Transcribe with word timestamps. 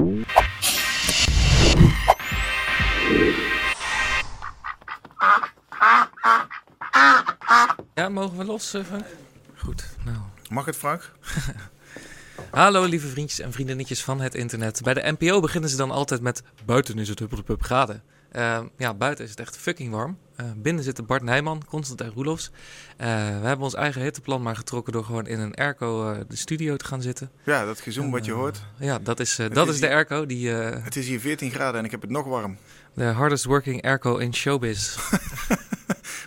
Ja, 0.00 0.06
mogen 8.08 8.36
we 8.36 8.44
los, 8.44 8.74
uh, 8.74 8.84
Frank? 8.84 9.04
Goed, 9.56 9.84
nou. 10.04 10.16
Mag 10.48 10.64
het, 10.64 10.76
Frank? 10.76 11.12
Hallo 12.50 12.84
lieve 12.84 13.06
vriendjes 13.06 13.40
en 13.40 13.52
vriendinnetjes 13.52 14.04
van 14.04 14.20
het 14.20 14.34
internet. 14.34 14.82
Bij 14.82 14.94
de 14.94 15.14
NPO 15.18 15.40
beginnen 15.40 15.70
ze 15.70 15.76
dan 15.76 15.90
altijd 15.90 16.20
met 16.20 16.42
buiten 16.64 16.98
is 16.98 17.08
het 17.08 17.18
huppelpup 17.18 17.62
graden. 17.62 18.02
Uh, 18.36 18.60
ja, 18.76 18.94
buiten 18.94 19.24
is 19.24 19.30
het 19.30 19.40
echt 19.40 19.56
fucking 19.56 19.92
warm. 19.92 20.18
Uh, 20.40 20.46
binnen 20.56 20.84
zitten 20.84 21.06
Bart 21.06 21.22
Nijman, 21.22 21.62
Constant 21.68 22.00
en 22.00 22.10
Roelofs. 22.10 22.50
Uh, 22.50 23.06
we 23.40 23.46
hebben 23.46 23.60
ons 23.60 23.74
eigen 23.74 24.02
hitteplan 24.02 24.42
maar 24.42 24.56
getrokken 24.56 24.92
door 24.92 25.04
gewoon 25.04 25.26
in 25.26 25.38
een 25.40 25.54
airco 25.54 26.16
de 26.28 26.36
studio 26.36 26.76
te 26.76 26.84
gaan 26.84 27.02
zitten. 27.02 27.30
Ja, 27.44 27.64
dat 27.64 27.80
gezoom 27.80 28.10
wat 28.10 28.24
je 28.24 28.32
hoort. 28.32 28.62
Ja, 28.78 28.98
dat 28.98 29.20
is, 29.20 29.36
dat 29.52 29.68
is, 29.68 29.74
is 29.74 29.80
de 29.80 29.88
airco. 29.88 30.26
Die, 30.26 30.48
het 30.50 30.96
is 30.96 31.08
hier 31.08 31.20
14 31.20 31.50
graden 31.50 31.78
en 31.78 31.84
ik 31.84 31.90
heb 31.90 32.00
het 32.00 32.10
nog 32.10 32.26
warm. 32.26 32.56
De 32.94 33.04
hardest 33.04 33.44
working 33.44 33.82
airco 33.82 34.16
in 34.16 34.34
showbiz. 34.34 34.96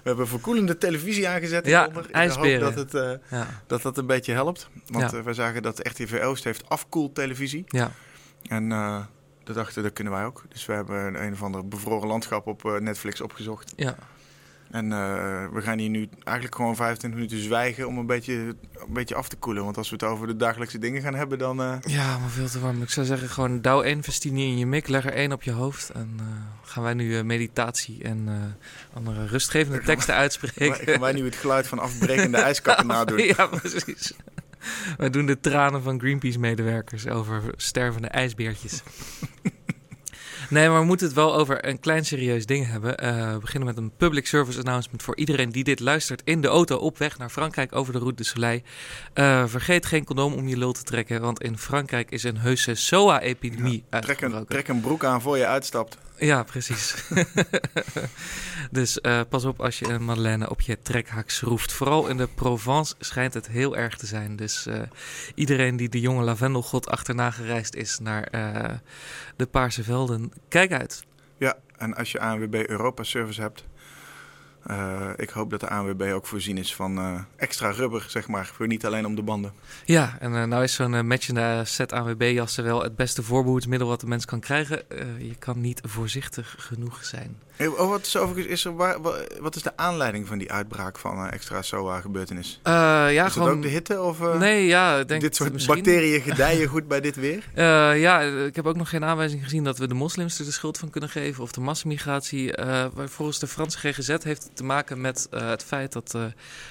We 0.04 0.10
hebben 0.10 0.28
verkoelende 0.28 0.78
televisie 0.78 1.28
aangezet 1.28 1.66
ja, 1.66 1.86
hieronder. 1.86 2.12
ijsberen. 2.12 2.76
dat, 2.76 2.92
het, 2.94 3.20
ja. 3.30 3.48
dat 3.68 3.82
dat 3.82 3.98
een 3.98 4.06
beetje 4.06 4.34
helpt. 4.34 4.70
Want 4.88 5.12
Ja. 5.12 5.24
we 5.24 5.34
zagen 5.34 5.62
dat 5.62 5.88
RTV 5.88 6.22
Oost 6.24 6.44
heeft 6.44 6.70
afkoeltelevisie. 6.70 7.64
Ja, 7.68 7.92
En 8.48 8.72
we 9.44 9.54
dachten, 9.54 9.84
dat 9.84 9.94
kunnen 9.94 10.14
wij 10.14 10.26
ook. 10.26 10.44
Dus 10.50 10.66
we 10.66 10.74
hebben 10.74 11.06
een, 11.06 11.24
een 11.24 11.34
of 11.34 11.44
ander 11.44 11.68
bevroren 11.68 12.08
landschap 12.08 12.48
op 12.48 12.64
uh, 12.66 12.78
Netflix 12.78 13.22
opgezocht. 13.22 13.74
ja. 13.76 13.96
En 14.72 14.86
uh, 14.86 15.46
we 15.52 15.62
gaan 15.62 15.78
hier 15.78 15.90
nu 15.90 16.10
eigenlijk 16.24 16.56
gewoon 16.56 16.76
25 16.76 17.20
minuten 17.20 17.44
zwijgen 17.44 17.88
om 17.88 17.98
een 17.98 18.06
beetje, 18.06 18.34
een 18.34 18.94
beetje 18.94 19.16
af 19.16 19.30
te 19.30 19.36
koelen. 19.36 19.64
Want 19.64 19.78
als 19.78 19.90
we 19.90 19.96
het 19.96 20.04
over 20.04 20.28
de 20.28 20.36
dagelijkse 20.36 20.80
dingen 20.80 21.02
gaan 21.02 21.16
hebben, 21.16 21.38
dan... 21.40 21.62
Uh... 21.62 21.76
Ja, 21.82 22.18
maar 22.18 22.30
veel 22.30 22.48
te 22.48 22.60
warm. 22.60 22.82
Ik 22.82 22.90
zou 22.90 23.06
zeggen, 23.06 23.30
gewoon 23.30 23.62
douw 23.62 23.82
één 23.82 24.04
vestine 24.04 24.42
in 24.42 24.58
je 24.58 24.66
mik, 24.66 24.88
leg 24.88 25.06
er 25.06 25.14
één 25.14 25.32
op 25.32 25.44
je 25.44 25.52
hoofd. 25.52 25.90
En 25.90 26.18
uh, 26.20 26.26
gaan 26.62 26.84
wij 26.84 26.94
nu 26.94 27.24
meditatie 27.24 28.04
en 28.04 28.30
andere 28.94 29.26
rustgevende 29.26 29.82
teksten 29.82 30.16
uitspreken. 30.16 30.88
Gaan 30.88 31.00
wij 31.00 31.14
nu 31.14 31.26
het 31.26 31.36
geluid 31.36 31.68
van 31.68 31.80
afbrekende 31.80 32.38
ijskappen 32.50 32.88
nadoen? 32.88 33.18
Ja, 33.18 33.46
precies. 33.48 34.14
Wij 34.98 35.10
doen 35.10 35.26
de 35.26 35.40
tranen 35.40 35.84
van 35.84 36.00
Greenpeace-medewerkers 36.00 37.08
over 37.08 37.42
stervende 37.56 38.08
ijsbeertjes. 38.08 38.82
Nee, 40.50 40.70
maar 40.70 40.80
we 40.80 40.86
moeten 40.86 41.08
het 41.08 41.16
wel 41.16 41.36
over 41.36 41.68
een 41.68 41.80
klein 41.80 42.06
serieus 42.06 42.46
ding 42.46 42.68
hebben. 42.68 43.04
Uh, 43.04 43.34
we 43.34 43.40
beginnen 43.40 43.68
met 43.68 43.78
een 43.78 43.92
public 43.98 44.28
service 44.28 44.60
announcement 44.60 45.04
voor 45.04 45.18
iedereen 45.18 45.50
die 45.50 45.64
dit 45.64 45.80
luistert 45.80 46.22
in 46.24 46.42
de 46.42 46.48
auto 46.48 46.78
op 46.78 46.98
weg 46.98 47.18
naar 47.18 47.30
Frankrijk 47.30 47.76
over 47.76 47.94
de 47.94 48.00
Route 48.00 48.16
de 48.16 48.24
Soleil. 48.24 48.62
Uh, 49.14 49.44
vergeet 49.48 49.86
geen 49.86 50.04
condoom 50.06 50.34
om 50.34 50.48
je 50.48 50.58
lul 50.58 50.72
te 50.72 50.84
trekken, 50.84 51.22
want 51.22 51.42
in 51.42 51.58
Frankrijk 51.58 52.12
is 52.12 52.24
een 52.24 52.38
heuse 52.38 52.76
SOA-epidemie 52.76 53.84
ja, 53.90 54.00
trek, 54.00 54.22
een, 54.22 54.46
trek 54.46 54.68
een 54.68 54.82
broek 54.82 55.04
aan 55.04 55.22
voor 55.22 55.38
je 55.38 55.46
uitstapt. 55.46 55.98
Ja, 56.18 56.44
precies. 56.44 57.04
dus 58.72 59.00
uh, 59.02 59.22
pas 59.30 59.46
op 59.46 59.62
als 59.62 59.80
je 59.80 59.88
een 59.88 60.04
Madeleine 60.04 60.50
op 60.50 60.62
je 60.62 60.82
trekhak 60.82 61.30
schroeft. 61.30 61.72
Vooral 61.72 62.08
in 62.08 62.18
de 62.18 62.28
Provence 62.28 62.96
schijnt 63.00 63.34
het 63.34 63.48
heel 63.48 63.78
erg 63.78 63.98
te 63.98 64.06
zijn. 64.06 64.36
Dus 64.36 64.68
uh, 64.68 64.82
iedereen 65.36 65.76
die 65.76 65.90
de 65.90 66.00
jonge 66.00 66.24
lavendelgod 66.24 66.90
achterna 66.90 67.32
gereisd 67.32 67.76
is 67.76 68.00
naar 68.00 68.28
uh, 68.32 68.72
de 69.36 69.46
Paarse 69.46 69.84
Velden, 69.84 70.32
kijk 70.48 70.72
uit. 70.72 71.06
Ja, 71.38 71.58
en 71.78 71.96
als 71.96 72.12
je 72.12 72.20
ANWB 72.20 72.54
Europa 72.54 73.04
Service 73.04 73.42
hebt, 73.42 73.64
uh, 74.68 75.10
ik 75.16 75.30
hoop 75.30 75.50
dat 75.50 75.60
de 75.60 75.70
ANWB 75.70 76.12
ook 76.14 76.26
voorzien 76.26 76.58
is 76.58 76.76
van 76.76 76.98
uh, 76.98 77.20
extra 77.36 77.70
rubber, 77.72 78.06
zeg 78.08 78.28
maar, 78.28 78.46
voor 78.46 78.68
niet 78.68 78.86
alleen 78.86 79.06
om 79.06 79.16
de 79.16 79.22
banden. 79.22 79.54
Ja, 79.86 80.18
en 80.20 80.32
uh, 80.32 80.44
nou 80.44 80.64
is 80.64 80.74
zo'n 80.74 81.08
matchende 81.08 81.62
set 81.66 81.92
ANWB-jassen 81.92 82.64
wel 82.64 82.84
het 82.84 82.96
beste 82.96 83.24
voorbehoedsmiddel 83.24 83.88
wat 83.88 84.00
de 84.00 84.08
mens 84.08 84.26
kan 84.26 84.40
krijgen. 84.40 84.82
je 85.18 85.36
kan 85.40 85.62
niet 85.62 85.82
voorzichtig 85.86 86.56
genoeg 86.60 87.06
zijn. 87.06 87.38
Oh, 87.60 87.90
wat 87.90 88.06
is, 88.06 88.18
overigens, 88.18 88.54
is 88.54 88.66
er, 88.66 88.76
waar, 88.76 88.98
wat 89.40 89.56
is 89.56 89.62
de 89.62 89.78
aanleiding 89.78 90.28
van 90.28 90.38
die 90.38 90.52
uitbraak 90.52 90.98
van 90.98 91.30
extra 91.30 91.62
SOA-gebeurtenis? 91.62 92.60
ja, 92.64 93.26
is 93.26 93.34
gewoon... 93.34 93.48
het 93.48 93.58
ook 93.58 93.64
de 93.64 93.70
hitte? 93.70 94.02
Of, 94.02 94.20
nee, 94.38 94.66
ja, 94.66 95.00
ik 95.00 95.08
denk 95.08 95.22
dit 95.22 95.36
soort 95.36 95.54
misschien... 95.54 95.76
bacteriën 95.76 96.22
gedijen 96.32 96.68
goed 96.68 96.88
bij 96.88 97.02
dit 97.02 97.16
weer? 97.16 97.44
ja, 97.98 98.22
ik 98.22 98.56
heb 98.56 98.66
ook 98.66 98.76
nog 98.76 98.90
geen 98.90 99.04
aanwijzing 99.04 99.44
gezien 99.44 99.64
dat 99.64 99.78
we 99.78 99.88
de 99.88 99.94
moslims 99.94 100.40
er 100.40 100.46
de 100.46 100.52
schuld 100.52 100.78
van 100.78 100.90
kunnen 100.90 101.10
geven 101.10 101.44
of 101.44 101.52
de 101.52 101.62
massamigratie. 101.62 102.54
volgens 103.06 103.40
de 103.40 103.48
Franse 103.48 103.78
GGZ 103.78 104.24
heeft 104.24 104.50
te 104.54 104.64
maken 104.64 105.02
met 105.02 105.28
uh, 105.34 105.50
het 105.50 105.64
feit 105.64 105.94
dat 105.94 106.14
uh, 106.16 106.24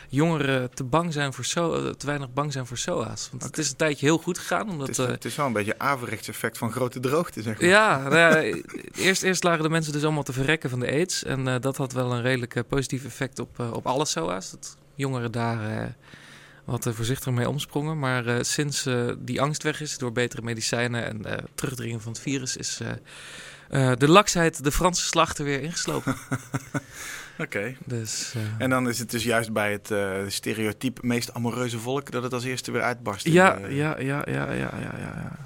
jongeren 0.09 0.75
te 0.75 0.85
bang 0.85 1.13
zijn 1.13 1.33
voor 1.33 1.45
so 1.45 1.85
uh, 1.85 1.91
te 1.91 2.07
weinig 2.07 2.33
bang 2.33 2.53
zijn 2.53 2.67
voor 2.67 2.79
SOA's. 2.79 3.29
Want 3.31 3.35
okay. 3.35 3.47
het 3.47 3.59
is 3.59 3.71
een 3.71 3.77
tijdje 3.77 4.07
heel 4.07 4.19
goed 4.19 4.39
gegaan. 4.39 4.71
Omdat, 4.71 4.87
het, 4.87 4.99
is, 4.99 5.07
het 5.07 5.25
is 5.25 5.37
wel 5.37 5.47
een 5.47 5.53
beetje 5.53 5.79
averechts 5.79 6.29
effect 6.29 6.59
van 6.59 6.73
grote 6.73 7.01
droogte, 7.01 7.43
zeg 7.43 7.61
maar. 7.61 7.69
Ja, 7.69 8.09
nou 8.09 8.17
ja 8.17 8.61
eerst, 9.07 9.23
eerst 9.23 9.45
lagen 9.45 9.63
de 9.63 9.69
mensen 9.69 9.93
dus 9.93 10.03
allemaal 10.03 10.23
te 10.23 10.33
verrekken 10.33 10.71
van 10.73 10.81
de 10.81 10.93
aids. 10.93 11.25
En 11.25 11.61
dat 11.61 11.77
had 11.77 11.93
wel 11.93 12.13
een 12.13 12.23
redelijk 12.23 12.63
positief 12.69 13.05
effect 13.05 13.39
op, 13.39 13.59
op 13.73 13.87
alle 13.87 14.05
SOA's. 14.05 14.51
Dat 14.51 14.77
jongeren 14.95 15.33
daar 15.33 15.95
wat 16.65 16.89
voorzichtiger 16.93 17.33
mee 17.33 17.49
omsprongen. 17.49 17.99
Maar 17.99 18.45
sinds 18.45 18.89
die 19.19 19.41
angst 19.41 19.63
weg 19.63 19.81
is 19.81 19.99
door 19.99 20.13
betere 20.13 20.43
medicijnen 20.43 21.05
en 21.05 21.45
terugdringen 21.55 22.01
van 22.01 22.13
het 22.13 22.21
virus 22.21 22.57
is... 22.57 22.81
De 23.99 24.09
laksheid, 24.09 24.65
de 24.65 24.73
Franse 24.73 25.05
slachten 25.05 25.45
weer 25.45 25.63
ingeslopen. 25.63 26.17
Oké. 27.39 27.59
Okay. 27.59 27.77
Dus, 27.85 28.33
uh... 28.37 28.43
En 28.59 28.71
dan 28.71 28.89
is 28.89 28.99
het 28.99 29.11
dus 29.11 29.25
juist 29.25 29.53
bij 29.53 29.73
het 29.73 29.91
uh, 29.91 30.13
stereotype 30.27 31.07
meest 31.07 31.35
amoureuze 31.35 31.79
volk 31.79 32.11
dat 32.11 32.23
het 32.23 32.33
als 32.33 32.45
eerste 32.45 32.71
weer 32.71 32.83
uitbarst. 32.83 33.27
Ja, 33.27 33.59
ja, 33.59 33.69
ja, 33.69 33.99
ja, 34.01 34.23
ja, 34.27 34.53
ja, 34.53 34.73
ja. 34.81 34.95
Ja, 34.99 35.39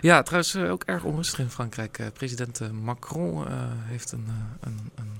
trouwens 0.00 0.56
ook 0.56 0.82
erg 0.84 1.04
onrustig 1.04 1.38
in 1.38 1.50
Frankrijk. 1.50 2.00
president 2.12 2.72
Macron 2.82 3.46
heeft 3.84 4.12
een, 4.12 4.26
een, 4.60 4.90
een 4.94 5.10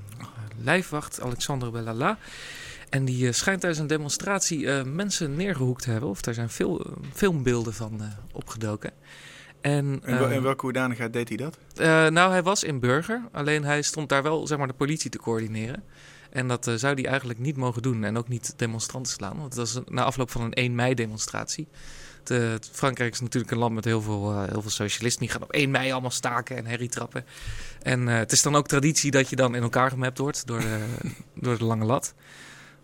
lijfwacht, 0.63 1.21
Alexandre 1.21 1.71
Bellala. 1.71 2.19
En 2.89 3.05
die 3.05 3.33
schijnt 3.33 3.61
tijdens 3.61 3.83
een 3.83 3.89
demonstratie 3.89 4.85
mensen 4.85 5.37
neergehoekt 5.37 5.83
te 5.83 5.91
hebben. 5.91 6.09
Of 6.09 6.21
daar 6.21 6.35
zijn 6.35 6.51
veel 6.51 6.97
filmbeelden 7.13 7.75
van 7.75 8.01
opgedoken. 8.33 8.93
En, 9.61 10.03
in, 10.05 10.19
wel, 10.19 10.31
in 10.31 10.43
welke 10.43 10.65
hoedanigheid 10.65 11.13
deed 11.13 11.29
hij 11.29 11.37
dat? 11.37 11.59
Nou, 12.13 12.31
hij 12.31 12.43
was 12.43 12.65
in 12.65 12.81
Burger. 12.81 13.23
Alleen 13.33 13.65
hij 13.65 13.83
stond 13.83 14.09
daar 14.09 14.23
wel 14.23 14.47
zeg 14.47 14.59
maar, 14.59 14.67
de 14.67 14.73
politie 14.73 15.11
te 15.11 15.19
coördineren. 15.19 15.85
En 16.31 16.49
dat 16.49 16.65
zou 16.65 16.95
hij 16.95 17.07
eigenlijk 17.07 17.39
niet 17.39 17.57
mogen 17.57 17.83
doen. 17.83 18.05
En 18.05 18.17
ook 18.17 18.29
niet 18.29 18.55
demonstranten 18.57 19.13
slaan. 19.13 19.37
Want 19.39 19.55
dat 19.55 19.73
was 19.73 19.83
na 19.87 20.05
afloop 20.05 20.31
van 20.31 20.43
een 20.43 20.53
1 20.53 20.75
mei 20.75 20.95
demonstratie. 20.95 21.69
De, 22.23 22.59
Frankrijk 22.73 23.13
is 23.13 23.21
natuurlijk 23.21 23.53
een 23.53 23.59
land 23.59 23.75
met 23.75 23.85
heel 23.85 24.03
veel, 24.03 24.33
uh, 24.33 24.45
heel 24.49 24.63
veel 24.63 24.71
socialisten. 24.71 25.23
Die 25.23 25.31
gaan 25.31 25.43
op 25.43 25.53
1 25.53 25.71
mei 25.71 25.93
allemaal 25.93 26.11
staken 26.11 26.57
en 26.57 26.67
herrietrappen. 26.67 27.25
En 27.83 28.07
het 28.07 28.33
is 28.33 28.43
dan 28.43 28.57
ook 28.57 28.69
traditie 28.69 29.11
dat 29.11 29.29
je 29.29 29.37
dan 29.37 29.55
in 29.55 29.63
elkaar 29.63 29.91
gemapt 29.91 30.19
wordt 30.19 30.47
door 30.47 30.61
de, 30.61 30.85
door 31.45 31.59
de 31.59 31.65
lange 31.65 31.85
lat. 31.85 32.15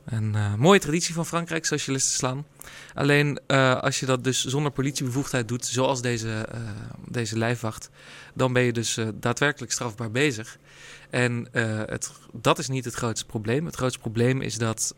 Een 0.06 0.32
uh, 0.34 0.54
mooie 0.54 0.78
traditie 0.78 1.14
van 1.14 1.26
Frankrijk, 1.26 1.64
socialisten 1.64 2.14
slaan. 2.14 2.46
Alleen 2.94 3.38
uh, 3.46 3.80
als 3.80 4.00
je 4.00 4.06
dat 4.06 4.24
dus 4.24 4.44
zonder 4.44 4.72
politiebevoegdheid 4.72 5.48
doet, 5.48 5.66
zoals 5.66 6.02
deze, 6.02 6.48
uh, 6.54 6.60
deze 7.08 7.38
lijfwacht, 7.38 7.90
dan 8.34 8.52
ben 8.52 8.62
je 8.62 8.72
dus 8.72 8.98
daadwerkelijk 9.14 9.72
strafbaar 9.72 10.10
bezig. 10.10 10.58
En 11.10 11.48
het, 11.86 12.12
dat 12.32 12.58
is 12.58 12.68
niet 12.68 12.84
het 12.84 12.94
grootste 12.94 13.26
probleem. 13.26 13.66
Het 13.66 13.76
grootste 13.76 13.98
probleem 13.98 14.40
is 14.40 14.58
dat 14.58 14.94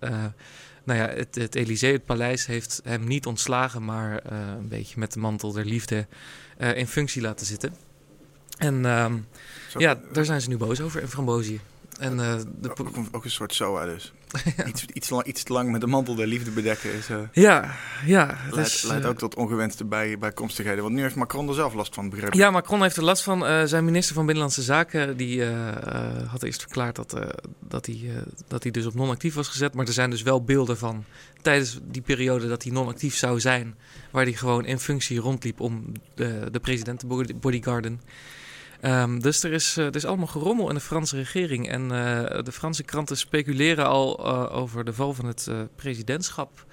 nou 0.89 1.01
ja, 1.01 1.09
het, 1.09 1.35
het 1.35 1.55
Elysée, 1.55 1.93
het 1.93 2.05
paleis, 2.05 2.47
heeft 2.47 2.81
hem 2.85 3.05
niet 3.05 3.27
ontslagen, 3.27 3.85
maar 3.85 4.33
een 4.33 4.69
beetje 4.69 4.99
met 4.99 5.13
de 5.13 5.21
mantel 5.21 5.53
der 5.53 5.65
liefde 5.65 6.07
in 6.75 6.87
functie 6.87 7.23
laten 7.23 7.47
zitten. 7.47 7.75
En 8.59 8.85
um, 8.85 9.27
ja, 9.77 10.01
daar 10.13 10.25
zijn 10.25 10.41
ze 10.41 10.49
nu 10.49 10.57
boos 10.57 10.81
over 10.81 11.01
in 11.01 11.09
Frambozië. 11.09 11.61
En, 11.99 12.13
uh, 12.19 12.35
de 12.61 12.71
ook, 12.71 12.91
ook, 13.13 13.25
een 13.25 13.31
soort 13.31 13.55
SOA 13.55 13.85
dus. 13.85 14.13
ja. 14.57 14.65
iets, 14.67 14.85
iets, 14.85 15.11
lang, 15.11 15.25
iets 15.25 15.43
te 15.43 15.53
lang 15.53 15.71
met 15.71 15.81
de 15.81 15.87
mantel 15.87 16.15
der 16.15 16.27
liefde 16.27 16.51
bedekken 16.51 16.93
is... 16.93 17.09
Ja, 17.33 17.75
ja. 18.05 18.27
Het 18.37 18.55
leidt, 18.55 18.71
is, 18.71 18.83
leidt 18.83 19.07
ook 19.07 19.19
tot 19.19 19.35
ongewenste 19.35 19.85
bij, 19.85 20.19
bijkomstigheden. 20.19 20.83
Want 20.83 20.95
nu 20.95 21.03
heeft 21.03 21.15
Macron 21.15 21.49
er 21.49 21.55
zelf 21.55 21.75
last 21.75 21.95
van, 21.95 22.11
begrepen. 22.11 22.39
Ja, 22.39 22.51
Macron 22.51 22.83
heeft 22.83 22.97
er 22.97 23.03
last 23.03 23.23
van. 23.23 23.69
Zijn 23.69 23.85
minister 23.85 24.15
van 24.15 24.25
Binnenlandse 24.25 24.63
Zaken 24.63 25.17
die, 25.17 25.45
had 26.27 26.43
eerst 26.43 26.61
verklaard 26.61 26.97
dat, 26.97 27.17
dat, 27.69 27.87
hij, 27.87 28.25
dat 28.49 28.63
hij 28.63 28.73
dus 28.73 28.87
op 28.87 28.95
non-actief 28.95 29.35
was 29.35 29.49
gezet. 29.49 29.75
Maar 29.75 29.87
er 29.87 29.93
zijn 29.93 30.11
dus 30.11 30.23
wel 30.23 30.45
beelden 30.45 30.79
van 30.79 31.05
tijdens 31.43 31.79
die 31.83 32.03
periode 32.03 32.49
dat 32.49 32.63
hij 32.63 32.73
non-actief 32.73 33.17
zou 33.17 33.41
zijn... 33.41 33.77
waar 34.11 34.25
hij 34.25 34.33
gewoon 34.33 34.65
in 34.65 34.79
functie 34.79 35.19
rondliep 35.19 35.61
om 35.61 35.93
de, 36.15 36.49
de 36.51 36.61
president 36.61 36.99
te 36.99 37.35
bodyguarden... 37.41 38.01
Um, 38.83 39.21
dus 39.21 39.43
er 39.43 39.53
is, 39.53 39.79
uh, 39.79 39.87
er 39.87 39.97
is 39.97 40.05
allemaal 40.05 40.27
gerommel 40.27 40.69
in 40.69 40.75
de 40.75 40.81
Franse 40.81 41.17
regering. 41.17 41.69
En 41.69 41.83
uh, 41.83 41.91
de 42.43 42.53
Franse 42.53 42.83
kranten 42.83 43.17
speculeren 43.17 43.87
al 43.87 44.27
over 44.51 44.85
de 44.85 44.93
val 44.93 45.15
van 45.15 45.27
het 45.27 45.51
presidentschap 45.77 46.67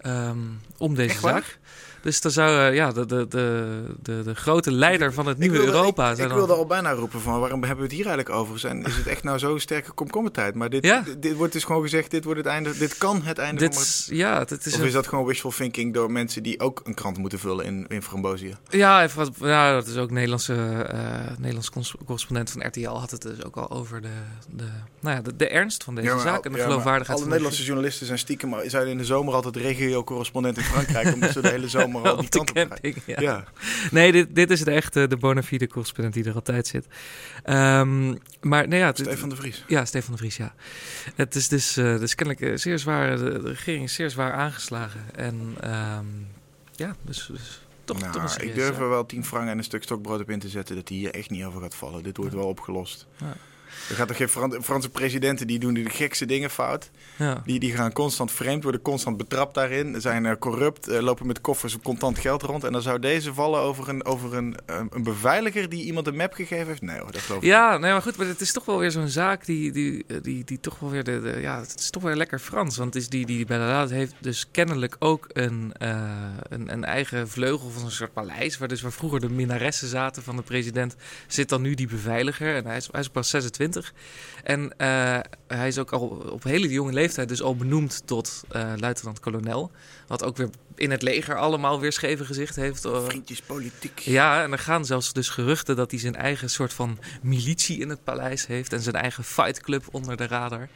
um, 0.00 0.60
om 0.78 0.94
deze 0.94 1.18
zaak. 1.18 1.58
Dus 2.06 2.20
dan 2.20 2.30
zou 2.30 2.74
ja, 2.74 2.92
de, 2.92 3.06
de, 3.06 3.26
de, 3.28 4.22
de, 4.24 4.34
grote 4.34 4.72
leider 4.72 5.12
van 5.12 5.26
het 5.26 5.38
nieuwe 5.38 5.58
Europa 5.58 6.14
zijn. 6.14 6.28
Ik, 6.28 6.34
wilde 6.34 6.52
al 6.52 6.66
bijna 6.66 6.92
roepen 6.92 7.20
van 7.20 7.40
waarom 7.40 7.60
hebben 7.60 7.76
we 7.76 7.82
het 7.82 7.92
hier 7.92 8.06
eigenlijk 8.06 8.38
over? 8.38 8.58
Zijn, 8.58 8.84
is 8.84 8.96
het 8.96 9.06
echt 9.06 9.22
nou 9.22 9.38
zo 9.38 9.58
sterke 9.58 9.92
komkommertijd? 9.92 10.54
Maar 10.54 10.70
dit, 10.70 10.82
dit, 10.82 11.22
dit 11.22 11.34
wordt 11.34 11.52
dus 11.52 11.64
gewoon 11.64 11.82
gezegd, 11.82 12.10
dit 12.10 12.24
wordt 12.24 12.38
het 12.38 12.48
einde, 12.48 12.78
dit 12.78 12.98
kan 12.98 13.22
het 13.22 13.38
einde 13.38 13.60
Dit, 13.60 13.74
van 13.74 14.16
ja, 14.16 14.38
het 14.38 14.66
is 14.66 14.74
Of 14.74 14.84
is 14.84 14.92
dat 14.92 15.06
gewoon 15.06 15.24
wishful 15.24 15.50
thinking 15.50 15.94
door 15.94 16.10
mensen 16.12 16.42
die 16.42 16.60
ook 16.60 16.80
een 16.84 16.94
krant 16.94 17.18
moeten 17.18 17.38
vullen 17.38 17.64
in, 17.64 17.86
in 17.88 18.02
Frambozië? 18.02 18.56
Ja, 18.68 19.02
even 19.02 19.18
wat, 19.18 19.30
ja, 19.38 19.72
dat 19.72 19.86
is 19.86 19.96
ook 19.96 20.10
Nederlandse 20.10 20.54
eh 20.54 21.36
Nederlands 21.38 21.70
correspondent 22.04 22.50
van 22.50 22.66
RTL 22.66 22.88
had 22.88 23.10
het 23.10 23.22
dus 23.22 23.44
ook 23.44 23.56
al 23.56 23.70
over 23.70 24.00
de, 24.00 24.08
de, 24.56 24.64
nou 25.00 25.16
ja, 25.16 25.22
de, 25.22 25.36
de 25.36 25.48
ernst 25.48 25.84
van 25.84 25.94
deze 25.94 26.08
maar 26.08 26.20
zaak 26.20 26.44
en 26.44 26.52
de 26.52 26.58
maar 26.58 26.66
geloofwaardigheid 26.66 27.18
Alle 27.18 27.28
Nederlandse 27.28 27.64
journalisten 27.64 28.06
zijn 28.06 28.18
stiekem 28.18 28.54
zijn 28.66 28.86
in 28.86 28.98
de 28.98 29.04
zomer 29.04 29.34
altijd 29.34 29.56
regio-correspondent 29.56 30.56
in 30.56 30.62
Frankrijk, 30.62 31.14
omdat 31.14 31.30
ze 31.30 31.40
de 31.40 31.48
hele 31.48 31.68
zomer 31.78 31.95
al 32.04 32.12
op 32.16 32.20
die 32.20 32.44
kant 32.44 32.50
op. 32.50 32.78
Ja. 33.06 33.20
Ja. 33.20 33.44
Nee, 33.90 34.12
dit, 34.12 34.34
dit 34.34 34.50
is 34.50 34.60
de 34.64 34.70
echte 34.70 35.06
de 35.06 35.16
bona 35.16 35.42
fide 35.42 35.66
correspondent 35.68 36.14
die 36.14 36.24
er 36.24 36.34
altijd 36.34 36.66
zit. 36.66 36.86
Ehm, 37.42 38.14
maar 38.40 38.68
nee, 38.68 38.78
ja, 38.78 38.86
het- 38.86 38.98
Stefan 38.98 39.28
de 39.28 39.36
Vries. 39.36 39.64
Ja, 39.66 39.84
Stefan 39.84 40.12
de 40.12 40.18
Vries, 40.18 40.36
ja. 40.36 40.54
Het 41.14 41.34
is 41.34 41.48
dus, 41.48 41.76
eh 41.76 41.98
dus 41.98 42.14
kennelijk 42.14 42.44
eh, 42.46 42.56
zeer 42.56 42.78
zwaar, 42.78 43.16
de, 43.16 43.24
de 43.42 43.48
regering 43.48 43.84
is 43.84 43.94
zeer 43.94 44.10
zwaar 44.10 44.32
aangeslagen. 44.32 45.00
En 45.14 45.54
ehm, 45.60 46.04
ja, 46.76 46.96
dus, 47.02 47.28
dus 47.32 47.60
toch, 47.84 48.00
Nou, 48.00 48.12
toch 48.12 48.38
ik 48.38 48.54
durf 48.54 48.78
er 48.78 48.88
wel 48.88 49.06
10 49.06 49.24
frank 49.24 49.48
en 49.48 49.58
een 49.58 49.64
stuk 49.64 49.82
stokbrood 49.82 50.20
op 50.20 50.30
in 50.30 50.38
te 50.38 50.48
zetten 50.48 50.74
dat 50.76 50.88
hij 50.88 50.98
hier 50.98 51.14
echt 51.14 51.30
niet 51.30 51.44
over 51.44 51.60
gaat 51.60 51.74
vallen. 51.74 52.02
Dit 52.02 52.16
wordt 52.16 52.34
wel 52.34 52.46
opgelost. 52.46 53.06
Ja. 53.16 53.36
Er 53.88 53.94
gaat 53.94 54.08
toch 54.08 54.16
geen 54.16 54.28
Fran- 54.28 54.62
Franse 54.62 54.88
presidenten 54.90 55.46
die 55.46 55.58
doen 55.58 55.74
de 55.74 55.90
gekste 55.90 56.26
dingen 56.26 56.50
fout. 56.50 56.90
Ja. 57.16 57.42
Die, 57.44 57.58
die 57.60 57.72
gaan 57.74 57.92
constant 57.92 58.32
vreemd, 58.32 58.62
worden 58.62 58.82
constant 58.82 59.16
betrapt 59.16 59.54
daarin. 59.54 60.00
Zijn 60.00 60.26
eh, 60.26 60.32
corrupt, 60.38 60.88
eh, 60.88 61.00
lopen 61.00 61.26
met 61.26 61.40
koffers 61.40 61.78
contant 61.82 62.18
geld 62.18 62.42
rond. 62.42 62.64
En 62.64 62.72
dan 62.72 62.82
zou 62.82 62.98
deze 62.98 63.34
vallen 63.34 63.60
over 63.60 63.88
een, 63.88 64.04
over 64.04 64.34
een, 64.34 64.56
eh, 64.66 64.80
een 64.90 65.02
beveiliger 65.02 65.68
die 65.68 65.84
iemand 65.84 66.06
een 66.06 66.16
map 66.16 66.32
gegeven 66.32 66.66
heeft? 66.66 66.82
Nee 66.82 66.98
hoor, 66.98 67.12
dat 67.12 67.20
geloof 67.20 67.42
ik 67.42 67.48
Ja, 67.48 67.78
nee, 67.78 67.92
maar 67.92 68.02
goed, 68.02 68.16
maar 68.16 68.26
het 68.26 68.40
is 68.40 68.52
toch 68.52 68.64
wel 68.64 68.78
weer 68.78 68.90
zo'n 68.90 69.08
zaak 69.08 69.44
die, 69.46 69.72
die, 69.72 70.04
die, 70.22 70.44
die 70.44 70.60
toch 70.60 70.78
wel 70.78 70.90
weer 70.90 71.04
de, 71.04 71.20
de- 71.20 71.40
ja, 71.40 71.60
het 71.60 71.78
is 71.80 71.90
toch 71.90 72.02
weer 72.02 72.16
lekker 72.16 72.38
Frans. 72.38 72.76
Want 72.76 72.94
het 72.94 73.02
is 73.02 73.08
die, 73.08 73.26
die 73.26 73.46
heeft 73.88 74.14
dus 74.20 74.46
kennelijk 74.50 74.96
ook 74.98 75.26
een, 75.32 75.72
een, 75.78 76.72
een 76.72 76.84
eigen 76.84 77.28
vleugel 77.28 77.70
van 77.70 77.84
een 77.84 77.90
soort 77.90 78.12
paleis, 78.12 78.58
waar 78.58 78.68
dus 78.68 78.80
waar 78.80 78.92
vroeger 78.92 79.20
de 79.20 79.28
minnaressen 79.28 79.88
zaten 79.88 80.22
van 80.22 80.36
de 80.36 80.42
president, 80.42 80.96
zit 81.26 81.48
dan 81.48 81.62
nu 81.62 81.74
die 81.74 81.86
beveiliger. 81.86 82.54
En 82.56 82.66
hij 82.66 82.76
is, 82.76 82.88
hij 82.90 83.00
is 83.00 83.08
pas 83.08 83.28
26. 83.30 83.55
En 84.42 84.78
eh, 84.78 85.18
hij 85.46 85.68
is 85.68 85.78
ook 85.78 85.92
al 85.92 86.06
op 86.08 86.42
hele 86.42 86.68
jonge 86.68 86.92
leeftijd 86.92 87.28
dus 87.28 87.42
al 87.42 87.56
benoemd 87.56 88.02
tot 88.04 88.44
eh, 88.48 88.72
luitenant-kolonel. 88.76 89.70
Wat 90.06 90.24
ook 90.24 90.36
weer 90.36 90.50
in 90.74 90.90
het 90.90 91.02
leger 91.02 91.36
allemaal 91.36 91.80
weer 91.80 91.92
scheve 91.92 92.24
gezicht 92.24 92.56
heeft. 92.56 92.88
Vriendjespolitiek. 93.06 93.98
ja, 93.98 94.42
en 94.42 94.52
er 94.52 94.58
gaan 94.58 94.84
zelfs 94.84 95.12
dus 95.12 95.28
geruchten 95.28 95.76
dat 95.76 95.90
hij 95.90 96.00
zijn 96.00 96.16
eigen 96.16 96.50
soort 96.50 96.72
van 96.72 96.98
militie 97.22 97.78
in 97.78 97.88
het 97.88 98.04
paleis 98.04 98.46
heeft 98.46 98.72
en 98.72 98.80
zijn 98.80 98.94
eigen 98.94 99.24
fightclub 99.24 99.84
onder 99.90 100.16
de 100.16 100.26
radar. 100.26 100.68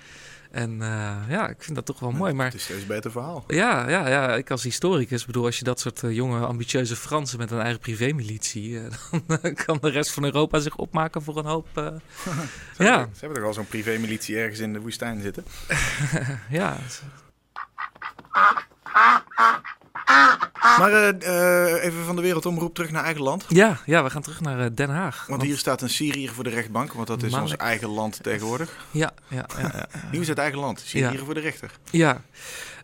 En 0.50 0.82
eh, 0.82 1.16
ja, 1.28 1.48
ik 1.48 1.62
vind 1.62 1.74
dat 1.76 1.86
toch 1.86 2.00
wel 2.00 2.10
mooi. 2.10 2.32
Maar 2.32 2.46
Het 2.46 2.54
is 2.54 2.62
steeds 2.62 2.86
beter 2.86 3.10
verhaal. 3.10 3.44
ja, 3.46 3.88
ja, 3.88 4.08
ja, 4.08 4.34
ik 4.34 4.50
als 4.50 4.62
historicus 4.62 5.24
bedoel, 5.26 5.44
als 5.44 5.58
je 5.58 5.64
dat 5.64 5.80
soort 5.80 6.02
eh, 6.02 6.12
jonge, 6.14 6.46
ambitieuze 6.46 6.96
Fransen 6.96 7.38
met 7.38 7.50
een 7.50 7.60
eigen 7.60 7.80
privémilitie, 7.80 8.80
eh, 8.80 8.84
dan 9.42 9.54
kan 9.54 9.78
de 9.80 9.90
rest 9.90 10.10
van 10.10 10.24
Europa 10.24 10.58
zich 10.58 10.76
opmaken 10.76 11.22
voor 11.22 11.38
een 11.38 11.44
hoop. 11.44 11.68
Ze 11.74 11.82
ja, 12.78 12.96
hebben, 12.98 13.14
ze 13.14 13.20
hebben 13.20 13.38
toch 13.38 13.46
al 13.46 13.54
zo'n 13.54 13.66
privémilitie 13.66 14.36
ergens 14.36 14.58
in 14.58 14.72
de 14.72 14.80
woestijn 14.80 15.20
zitten? 15.20 15.44
ja, 16.50 16.76
Maar 20.80 20.92
eh, 20.92 21.74
eh, 21.74 21.84
even 21.84 22.04
van 22.04 22.16
de 22.16 22.22
wereldomroep 22.22 22.74
terug 22.74 22.90
naar 22.90 23.04
eigen 23.04 23.22
land. 23.22 23.44
ja, 23.48 23.80
ja, 23.86 24.04
we 24.04 24.10
gaan 24.10 24.22
terug 24.22 24.40
naar 24.40 24.60
eh, 24.60 24.66
Den 24.74 24.90
Haag. 24.90 25.26
Want 25.28 25.42
hier 25.42 25.58
staat 25.58 25.82
een 25.82 25.90
Syriër 25.90 26.32
voor 26.32 26.44
de 26.44 26.50
rechtbank, 26.50 26.92
want 26.92 27.06
dat 27.06 27.22
is 27.22 27.34
ons 27.34 27.56
eigen 27.56 27.88
land 27.88 28.22
tegenwoordig. 28.22 28.86
Ja, 28.90 29.10
ja, 29.28 29.46
ja. 29.58 29.88
Nieuws 30.12 30.28
uit 30.28 30.38
eigen 30.38 30.58
land. 30.58 30.82
Syriër 30.84 31.24
voor 31.24 31.34
de 31.34 31.40
rechter. 31.40 31.70
Ja, 31.90 32.22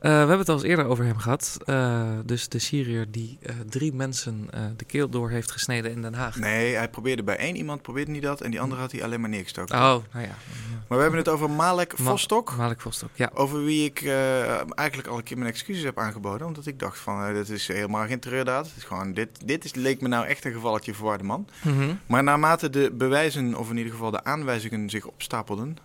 we 0.00 0.08
hebben 0.08 0.38
het 0.38 0.48
al 0.48 0.54
eens 0.54 0.64
eerder 0.64 0.86
over 0.86 1.04
hem 1.04 1.18
gehad. 1.18 1.56
Eh, 1.64 2.08
dus 2.24 2.48
de 2.48 2.58
Syriër 2.58 3.10
die 3.10 3.38
drie 3.68 3.92
mensen 3.92 4.48
de 4.76 4.84
keel 4.84 5.08
door 5.08 5.30
heeft 5.30 5.50
gesneden 5.50 5.90
in 5.90 6.02
Den 6.02 6.14
Haag. 6.14 6.36
Nee, 6.36 6.74
hij 6.74 6.88
probeerde 6.88 7.22
bij 7.22 7.36
één 7.36 7.56
iemand, 7.56 7.82
probeerde 7.82 8.10
niet 8.10 8.22
dat. 8.22 8.40
En 8.40 8.50
die 8.50 8.60
andere 8.60 8.80
had 8.80 8.92
hij 8.92 9.04
alleen 9.04 9.20
maar 9.20 9.30
neergestoken. 9.30 9.74
Oh, 9.74 9.82
nou 9.82 10.26
ja. 10.26 10.34
Maar 10.88 10.96
we 10.98 11.02
hebben 11.04 11.20
het 11.20 11.28
over 11.28 11.50
Malek 11.50 11.98
Ma- 11.98 12.04
Vostok. 12.10 12.50
Vostok, 12.80 13.10
ja. 13.14 13.30
Over 13.34 13.64
wie 13.64 13.84
ik 13.84 14.00
eh, 14.00 14.78
eigenlijk 14.78 15.08
al 15.08 15.16
een 15.16 15.22
keer 15.22 15.38
mijn 15.38 15.50
excuses 15.50 15.82
heb 15.84 15.98
aangeboden. 15.98 16.46
Omdat 16.46 16.66
ik 16.66 16.78
dacht 16.78 16.98
van, 16.98 17.24
eh, 17.24 17.34
dit 17.34 17.48
is 17.48 17.66
helemaal 17.68 18.06
geen 18.06 18.20
terreurdaad. 18.20 18.66
Het 18.66 18.76
is 18.76 18.84
gewoon, 18.84 19.12
dit, 19.12 19.28
dit 19.44 19.64
is, 19.64 19.74
leek 19.74 20.00
me 20.00 20.08
nou 20.08 20.26
echt 20.26 20.44
een 20.44 20.52
gevalletje 20.52 20.94
verwarde 20.94 21.24
man. 21.24 21.48
Mhm. 21.64 21.94
Maar 22.06 22.22
naarmate 22.22 22.70
de 22.70 22.90
bewijzen, 22.92 23.54
of 23.54 23.70
in 23.70 23.76
ieder 23.76 23.92
geval 23.92 24.10
de 24.10 24.24
aanwijzingen 24.24 24.90
zich 24.90 25.04
opstapelden... 25.06 25.76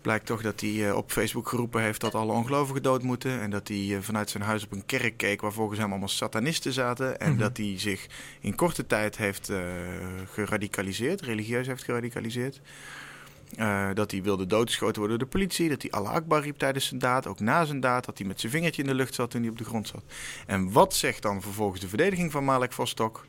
blijkt 0.00 0.26
toch 0.26 0.42
dat 0.42 0.60
hij 0.60 0.88
eh, 0.88 0.96
op 0.96 1.12
Facebook 1.12 1.48
geroepen 1.48 1.82
heeft 1.82 2.00
dat 2.00 2.14
alle 2.14 2.32
ongelovigen 2.32 2.82
dood 2.82 3.02
moeten... 3.02 3.40
en 3.40 3.50
dat 3.50 3.68
hij 3.68 3.98
vanuit 4.00 4.30
zijn 4.30 4.42
huis 4.42 4.64
op 4.64 4.72
een 4.72 4.86
kerk 4.86 5.16
keek 5.16 5.40
waar 5.40 5.52
volgens 5.52 5.78
hem 5.78 5.90
allemaal 5.90 6.08
satanisten 6.08 6.72
zaten... 6.72 7.20
en 7.20 7.30
Mhm. 7.30 7.38
dat 7.40 7.56
hij 7.56 7.74
zich 7.78 8.06
in 8.40 8.54
korte 8.54 8.86
tijd 8.86 9.16
heeft 9.16 9.50
geradicaliseerd, 10.32 11.20
religieus 11.20 11.66
heeft 11.66 11.84
geradicaliseerd... 11.84 12.60
Eh, 13.56 13.88
dat 13.94 14.10
hij 14.10 14.22
wilde 14.22 14.46
doodgeschoten 14.46 14.98
worden 14.98 15.18
door 15.18 15.28
de 15.28 15.36
politie. 15.38 15.68
Dat 15.68 15.82
hij 15.82 15.90
Allah 15.90 16.12
Akbar 16.12 16.42
riep 16.42 16.58
tijdens 16.58 16.86
zijn 16.86 17.00
daad. 17.00 17.26
Ook 17.26 17.40
na 17.40 17.64
zijn 17.64 17.80
daad. 17.80 18.04
Dat 18.04 18.18
hij 18.18 18.26
met 18.26 18.40
zijn 18.40 18.52
vingertje 18.52 18.82
in 18.82 18.88
de 18.88 18.94
lucht 18.94 19.14
zat 19.14 19.30
toen 19.30 19.40
hij 19.40 19.50
op 19.50 19.58
de 19.58 19.64
grond 19.64 19.88
zat. 19.88 20.02
En 20.46 20.72
wat 20.72 20.94
zegt 20.94 21.22
dan 21.22 21.42
vervolgens 21.42 21.80
de 21.80 21.88
verdediging 21.88 22.32
van 22.32 22.44
Malek 22.44 22.72
Vostok? 22.72 23.26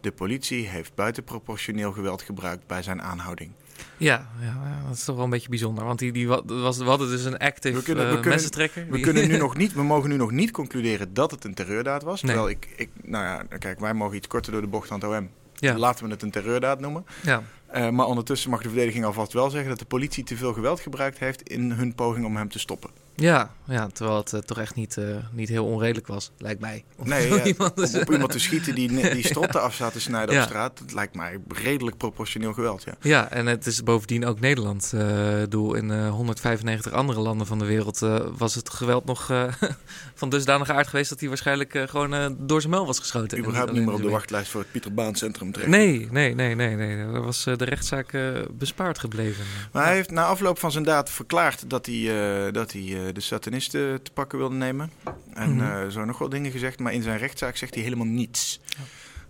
De 0.00 0.12
politie 0.12 0.68
heeft 0.68 0.94
buitenproportioneel 0.94 1.92
geweld 1.92 2.22
gebruikt 2.22 2.66
bij 2.66 2.82
zijn 2.82 3.02
aanhouding. 3.02 3.50
Ja, 3.96 4.28
ja, 4.40 4.82
dat 4.86 4.96
is 4.96 5.04
toch 5.04 5.14
wel 5.16 5.24
een 5.24 5.30
beetje 5.30 5.48
bijzonder. 5.48 5.84
Want 5.84 5.98
die, 5.98 6.12
die 6.12 6.28
wa- 6.28 6.42
was, 6.44 6.78
we 6.78 6.84
hadden 6.84 7.08
dus 7.08 7.24
een 7.24 7.38
active 7.38 7.76
We 7.76 7.82
kunnen- 7.82 8.10
we 8.10 8.18
eh, 8.18 8.24
messentrekker. 8.24 8.86
We, 8.86 8.92
die- 8.94 9.02
kunnen 9.04 9.28
nu 9.28 9.36
nog 9.46 9.56
niet, 9.56 9.72
we 9.72 9.82
mogen 9.82 10.08
nu 10.10 10.16
nog 10.16 10.30
niet 10.30 10.50
concluderen 10.50 11.14
dat 11.14 11.30
het 11.30 11.44
een 11.44 11.54
terreurdaad 11.54 12.02
was. 12.02 12.22
Nee. 12.22 12.32
Terwijl 12.34 12.56
ik, 12.56 12.68
ik, 12.76 12.88
nou 13.02 13.24
ja, 13.24 13.58
kijk, 13.58 13.80
wij 13.80 13.94
mogen 13.94 14.16
iets 14.16 14.26
korter 14.26 14.52
door 14.52 14.60
de 14.60 14.66
bocht 14.66 14.88
dan 14.88 15.00
het 15.00 15.08
OM. 15.08 15.30
Ja, 15.70 15.78
Laten 15.78 16.04
we 16.04 16.10
het 16.10 16.22
een 16.22 16.30
terreurdaad 16.30 16.80
noemen. 16.80 17.06
ja. 17.22 17.42
Eh, 17.66 17.88
maar 17.88 18.06
ondertussen 18.06 18.50
mag 18.50 18.62
de 18.62 18.68
verdediging 18.68 19.04
alvast 19.04 19.32
wel 19.32 19.50
zeggen 19.50 19.68
dat 19.70 19.78
de 19.78 19.84
politie 19.84 20.24
te 20.24 20.36
veel 20.36 20.52
geweld 20.52 20.80
gebruikt 20.80 21.18
heeft 21.18 21.42
in 21.42 21.70
hun 21.70 21.94
poging 21.94 22.26
om 22.26 22.36
hem 22.36 22.48
te 22.48 22.58
stoppen. 22.58 22.90
Ja, 23.14 23.50
ja, 23.66 23.86
terwijl 23.92 24.16
het 24.16 24.32
eh, 24.32 24.40
toch 24.40 24.58
echt 24.58 24.74
niet, 24.74 24.96
eh, 24.96 25.04
niet 25.32 25.48
heel 25.48 25.64
onredelijk 25.64 26.06
was, 26.06 26.30
lijkt 26.38 26.60
mij. 26.60 26.84
Om 26.96 27.08
Nee, 27.08 27.28
ja, 27.28 27.44
iemand 27.44 27.76
te- 27.76 28.00
op 28.00 28.12
iemand 28.12 28.30
te 28.30 28.38
schieten 28.38 28.74
die, 28.74 29.10
die 29.14 29.26
strotten 29.26 29.62
af 29.62 29.74
zat 29.74 29.92
te 29.92 30.00
snijden 30.00 30.34
Ja. 30.34 30.42
op 30.42 30.48
straat, 30.48 30.78
dat 30.78 30.92
lijkt 30.92 31.14
mij 31.14 31.38
redelijk 31.48 31.96
proportioneel 31.96 32.52
geweld. 32.52 32.82
Ja. 32.84 32.94
Ja, 33.00 33.30
en 33.30 33.46
het 33.46 33.66
is 33.66 33.82
bovendien 33.82 34.26
ook 34.26 34.40
Nederland. 34.40 34.92
eh 34.94 35.36
doel 35.48 35.74
in 35.74 35.90
eh, 35.90 36.10
195 36.10 36.92
andere 36.92 37.20
landen 37.20 37.46
van 37.46 37.58
de 37.58 37.64
wereld 37.64 37.98
was 38.36 38.54
het 38.54 38.70
geweld 38.70 39.04
nog 39.04 39.30
van 40.14 40.28
dusdanige 40.28 40.72
aard 40.72 40.86
geweest 40.88 41.10
dat 41.10 41.20
hij 41.20 41.28
waarschijnlijk 41.28 41.78
gewoon 41.86 42.36
door 42.38 42.60
zijn 42.60 42.72
muil 42.72 42.86
was 42.86 42.98
geschoten. 42.98 43.38
En 43.38 43.44
Überhaupt 43.44 43.72
niet 43.72 43.84
meer 43.84 43.94
op 43.94 44.02
de 44.02 44.08
wachtlijst 44.10 44.50
voor 44.50 44.60
het 44.60 44.70
Pieter 44.70 44.94
Baan 44.94 45.14
Centrum 45.14 45.52
terecht. 45.52 45.70
Nee, 45.70 46.08
nee, 46.10 46.34
nee, 46.34 46.54
nee, 46.54 46.74
nee. 46.76 46.96
Daar 47.12 47.22
was 47.22 47.44
de 47.44 47.64
rechtszaak 47.64 48.16
bespaard 48.52 48.98
gebleven. 48.98 49.44
Maar 49.72 49.84
hij 49.84 49.94
heeft 49.94 50.10
na 50.10 50.24
afloop 50.24 50.58
van 50.58 50.72
zijn 50.72 50.84
daad 50.84 51.10
verklaard 51.10 51.70
dat 51.70 51.86
hij, 51.86 52.50
dat 52.52 52.72
hij 52.72 53.01
de 53.12 53.20
satanisten 53.20 54.02
te 54.02 54.12
pakken 54.12 54.38
wilde 54.38 54.54
nemen. 54.54 54.90
En 55.34 55.54
Mhm. 55.56 55.64
eh, 55.66 55.88
zo 55.88 56.04
nog 56.04 56.18
wel 56.18 56.28
dingen 56.28 56.50
gezegd, 56.50 56.78
maar 56.78 56.92
in 56.92 57.02
zijn 57.02 57.18
rechtszaak 57.18 57.56
zegt 57.56 57.74
hij 57.74 57.82
helemaal 57.82 58.06
niets. 58.06 58.60
Ja. 58.66 58.76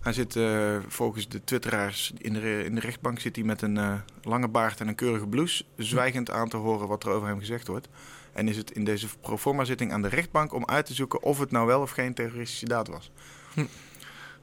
Hij 0.01 0.13
zit 0.13 0.35
eh, 0.35 0.77
volgens 0.87 1.27
de 1.29 1.43
twitteraars 1.43 2.13
in 2.17 2.33
de, 2.33 2.63
in 2.65 2.75
de 2.75 2.81
rechtbank 2.81 3.19
zit 3.19 3.35
hij 3.35 3.45
met 3.45 3.61
een 3.61 3.77
eh, 3.77 3.93
lange 4.21 4.47
baard 4.47 4.79
en 4.79 4.87
een 4.87 4.95
keurige 4.95 5.27
blouse, 5.27 5.63
zwijgend 5.77 6.31
aan 6.31 6.49
te 6.49 6.57
horen 6.57 6.87
wat 6.87 7.03
er 7.03 7.09
over 7.09 7.27
hem 7.27 7.39
gezegd 7.39 7.67
wordt. 7.67 7.87
En 8.33 8.47
is 8.47 8.57
het 8.57 8.71
in 8.71 8.83
deze 8.83 9.07
proforma 9.21 9.63
zitting 9.63 9.91
aan 9.93 10.01
de 10.01 10.07
rechtbank 10.07 10.53
om 10.53 10.65
uit 10.65 10.85
te 10.85 10.93
zoeken 10.93 11.23
of 11.23 11.39
het 11.39 11.51
nou 11.51 11.65
wel 11.67 11.81
of 11.81 11.91
geen 11.91 12.13
terroristische 12.13 12.65
daad 12.67 12.87
was. 12.87 13.11
Hm. 13.53 13.65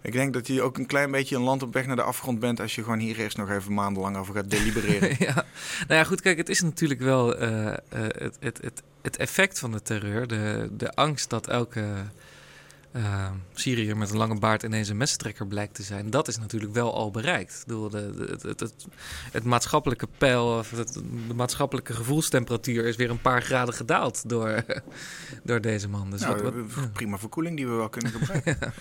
Ik 0.03 0.13
denk 0.13 0.33
dat 0.33 0.47
je 0.47 0.63
ook 0.63 0.79
een 0.79 0.87
klein 0.87 1.11
beetje 1.11 1.37
een 1.37 1.43
land 1.43 1.63
op 1.63 1.73
weg 1.73 1.87
naar 1.87 1.97
de 1.97 2.03
afgrond 2.03 2.39
bent 2.41 2.61
als 2.61 2.75
je 2.75 2.83
gewoon 2.83 2.99
hier 2.99 3.19
eerst 3.19 3.37
nog 3.37 3.51
even 3.51 3.75
maandenlang 3.75 4.17
over 4.17 4.35
gaat 4.35 4.51
delibereren. 4.51 5.17
ja. 5.27 5.35
Nou 5.35 6.01
ja, 6.01 6.05
goed, 6.05 6.21
kijk, 6.21 6.37
het 6.39 6.49
is 6.49 6.61
natuurlijk 6.63 7.01
wel 7.01 7.37
eh, 7.37 7.67
eh, 7.69 7.77
het, 7.91 8.37
het, 8.41 8.59
het, 8.63 8.83
het 9.03 9.17
effect 9.17 9.59
van 9.59 9.71
de 9.73 9.83
terreur. 9.83 10.27
De, 10.27 10.69
de 10.73 10.93
angst 10.95 11.31
dat 11.31 11.47
elke 11.49 11.85
eh, 12.93 13.31
Syriër 13.55 13.97
met 13.97 14.11
een 14.11 14.17
lange 14.17 14.39
baard 14.39 14.63
ineens 14.63 14.89
een 14.89 14.97
messentrekker 14.97 15.47
blijkt 15.47 15.75
te 15.75 15.83
zijn. 15.83 16.11
Dat 16.11 16.29
is 16.29 16.39
natuurlijk 16.39 16.73
wel 16.73 16.95
al 16.95 17.11
bereikt. 17.11 17.53
Ik 17.61 17.67
bedoel, 17.67 17.89
de, 17.91 18.15
de- 18.17 18.27
het, 18.31 18.43
het, 18.43 18.61
het, 18.61 18.87
het 19.33 19.45
maatschappelijke 19.45 20.09
peil, 20.19 20.59
of 20.59 20.71
het, 20.71 20.93
de 21.29 21.35
maatschappelijke 21.35 21.95
gevoelstemperatuur 21.95 22.85
is 22.85 22.97
weer 22.97 23.11
een 23.11 23.21
paar 23.21 23.43
graden 23.43 23.75
gedaald 23.75 24.29
door, 24.29 24.65
door 25.45 25.61
deze 25.61 25.89
man. 25.89 26.11
Dus 26.11 26.21
Nou, 26.21 26.43
wat, 26.43 26.53
wat- 26.75 26.93
prima 26.93 27.19
verkoeling 27.19 27.57
die 27.57 27.67
we 27.67 27.75
wel 27.75 27.89
kunnen 27.89 28.11
gebruiken. 28.21 28.73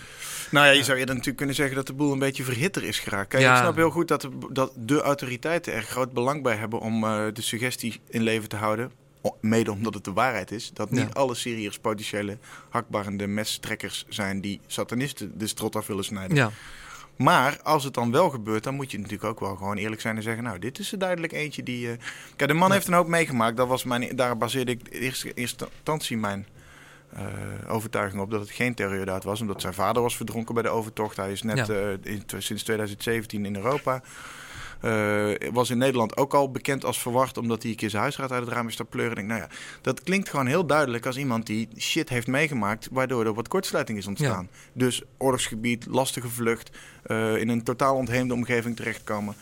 Nou 0.51 0.65
ja, 0.65 0.71
je 0.71 0.83
zou 0.83 0.91
eerder 0.97 1.09
natuurlijk 1.13 1.37
kunnen 1.37 1.55
zeggen 1.55 1.75
dat 1.75 1.87
de 1.87 1.93
boel 1.93 2.11
een 2.11 2.19
beetje 2.19 2.43
verhitter 2.43 2.83
is 2.83 2.99
geraakt. 2.99 3.29
Kijk, 3.29 3.43
Ja. 3.43 3.53
ik 3.55 3.61
snap 3.61 3.75
heel 3.75 3.89
goed 3.91 4.07
dat 4.07 4.21
de, 4.21 4.29
dat 4.51 4.71
de 4.75 5.01
autoriteiten 5.01 5.73
er 5.73 5.81
groot 5.83 6.13
belang 6.13 6.43
bij 6.43 6.55
hebben 6.55 6.79
om 6.79 7.03
eh, 7.03 7.25
de 7.33 7.41
suggestie 7.41 8.01
in 8.07 8.21
leven 8.21 8.49
te 8.49 8.55
houden. 8.55 8.91
Mede 9.41 9.71
omdat 9.71 9.93
het 9.93 10.03
de 10.03 10.13
waarheid 10.13 10.51
is, 10.51 10.71
dat 10.73 10.91
niet 10.91 10.99
Ja. 10.99 11.09
alle 11.13 11.35
Syriërs 11.35 11.79
potentiële 11.79 12.37
hakbarende 12.69 13.27
mestrekkers 13.27 14.05
zijn 14.09 14.41
die 14.41 14.59
satanisten 14.67 15.37
de 15.37 15.47
strot 15.47 15.75
af 15.75 15.87
willen 15.87 16.03
snijden. 16.03 16.35
Ja, 16.37 16.51
Maar 17.15 17.59
als 17.63 17.83
het 17.83 17.93
dan 17.93 18.11
wel 18.11 18.29
gebeurt, 18.29 18.63
dan 18.63 18.75
moet 18.75 18.91
je 18.91 18.97
natuurlijk 18.97 19.23
ook 19.23 19.39
wel 19.39 19.55
gewoon 19.55 19.77
eerlijk 19.77 20.01
zijn 20.01 20.15
en 20.15 20.23
zeggen: 20.23 20.43
Nou, 20.43 20.59
dit 20.59 20.79
is 20.79 20.91
er 20.91 20.99
duidelijk 20.99 21.33
eentje 21.33 21.63
die. 21.63 21.91
eh, 21.91 21.97
Kijk, 22.35 22.49
de 22.51 22.55
man 22.57 22.67
Ja. 22.67 22.73
heeft 22.73 22.87
een 22.87 22.93
hoop 22.93 23.07
meegemaakt. 23.07 23.57
Dat 23.57 23.67
was 23.67 23.83
mijn, 23.83 24.15
daar 24.15 24.37
baseerde 24.37 24.71
ik 24.71 24.87
in 24.89 25.01
eerste, 25.01 25.31
instantie 25.35 26.17
mijn 26.17 26.47
eh, 27.13 27.25
overtuiging 27.67 28.21
op 28.21 28.31
dat 28.31 28.39
het 28.39 28.49
geen 28.51 28.73
terreurdaad 28.73 29.23
was. 29.23 29.41
Omdat 29.41 29.61
zijn 29.61 29.73
vader 29.73 30.01
was 30.01 30.15
verdronken 30.15 30.53
bij 30.53 30.63
de 30.63 30.69
overtocht. 30.69 31.17
Hij 31.17 31.31
is 31.31 31.41
net 31.43 31.69
eh, 31.69 31.91
in- 32.01 32.23
sinds 32.37 32.63
2017 32.63 33.45
in 33.45 33.55
Europa. 33.55 34.01
Eh, 34.79 35.49
was 35.51 35.69
in 35.69 35.77
Nederland 35.77 36.17
ook 36.17 36.33
al 36.33 36.51
bekend 36.51 36.85
als 36.85 37.01
verwacht, 37.01 37.37
omdat 37.37 37.61
hij 37.61 37.71
een 37.71 37.77
keer 37.77 37.89
zijn 37.89 38.01
huisraad 38.01 38.31
uit 38.31 38.45
het 38.45 38.53
raam 38.53 38.67
is 38.67 38.75
te 38.75 38.85
pleuren. 38.85 39.17
Ik 39.17 39.27
denk, 39.27 39.27
nou 39.27 39.41
ja, 39.41 39.57
dat 39.81 40.03
klinkt 40.03 40.29
gewoon 40.29 40.47
heel 40.47 40.65
duidelijk 40.65 41.05
als 41.05 41.17
iemand 41.17 41.45
die 41.45 41.67
shit 41.77 42.09
heeft 42.09 42.27
meegemaakt, 42.27 42.87
waardoor 42.91 43.25
er 43.25 43.33
wat 43.33 43.47
kortsluiting 43.47 43.97
is 43.97 44.07
ontstaan. 44.07 44.49
Dus 44.73 45.01
oorlogsgebied, 45.17 45.85
lastige 45.85 46.29
vlucht, 46.29 46.77
eh, 47.03 47.35
in 47.35 47.49
een 47.49 47.63
totaal 47.63 47.95
ontheemde 47.95 48.33
omgeving 48.33 48.75
terechtkomen. 48.75 49.35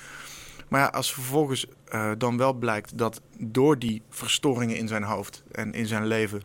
Maar 0.67 0.81
ja, 0.81 0.87
als 0.87 1.13
vervolgens 1.13 1.65
eh, 1.87 2.11
dan 2.17 2.37
wel 2.37 2.53
blijkt 2.53 2.97
dat 2.97 3.21
door 3.37 3.79
die 3.79 4.01
verstoringen 4.09 4.77
in 4.77 4.87
zijn 4.87 5.03
hoofd 5.03 5.43
en 5.51 5.73
in 5.73 5.85
zijn 5.85 6.05
leven 6.05 6.41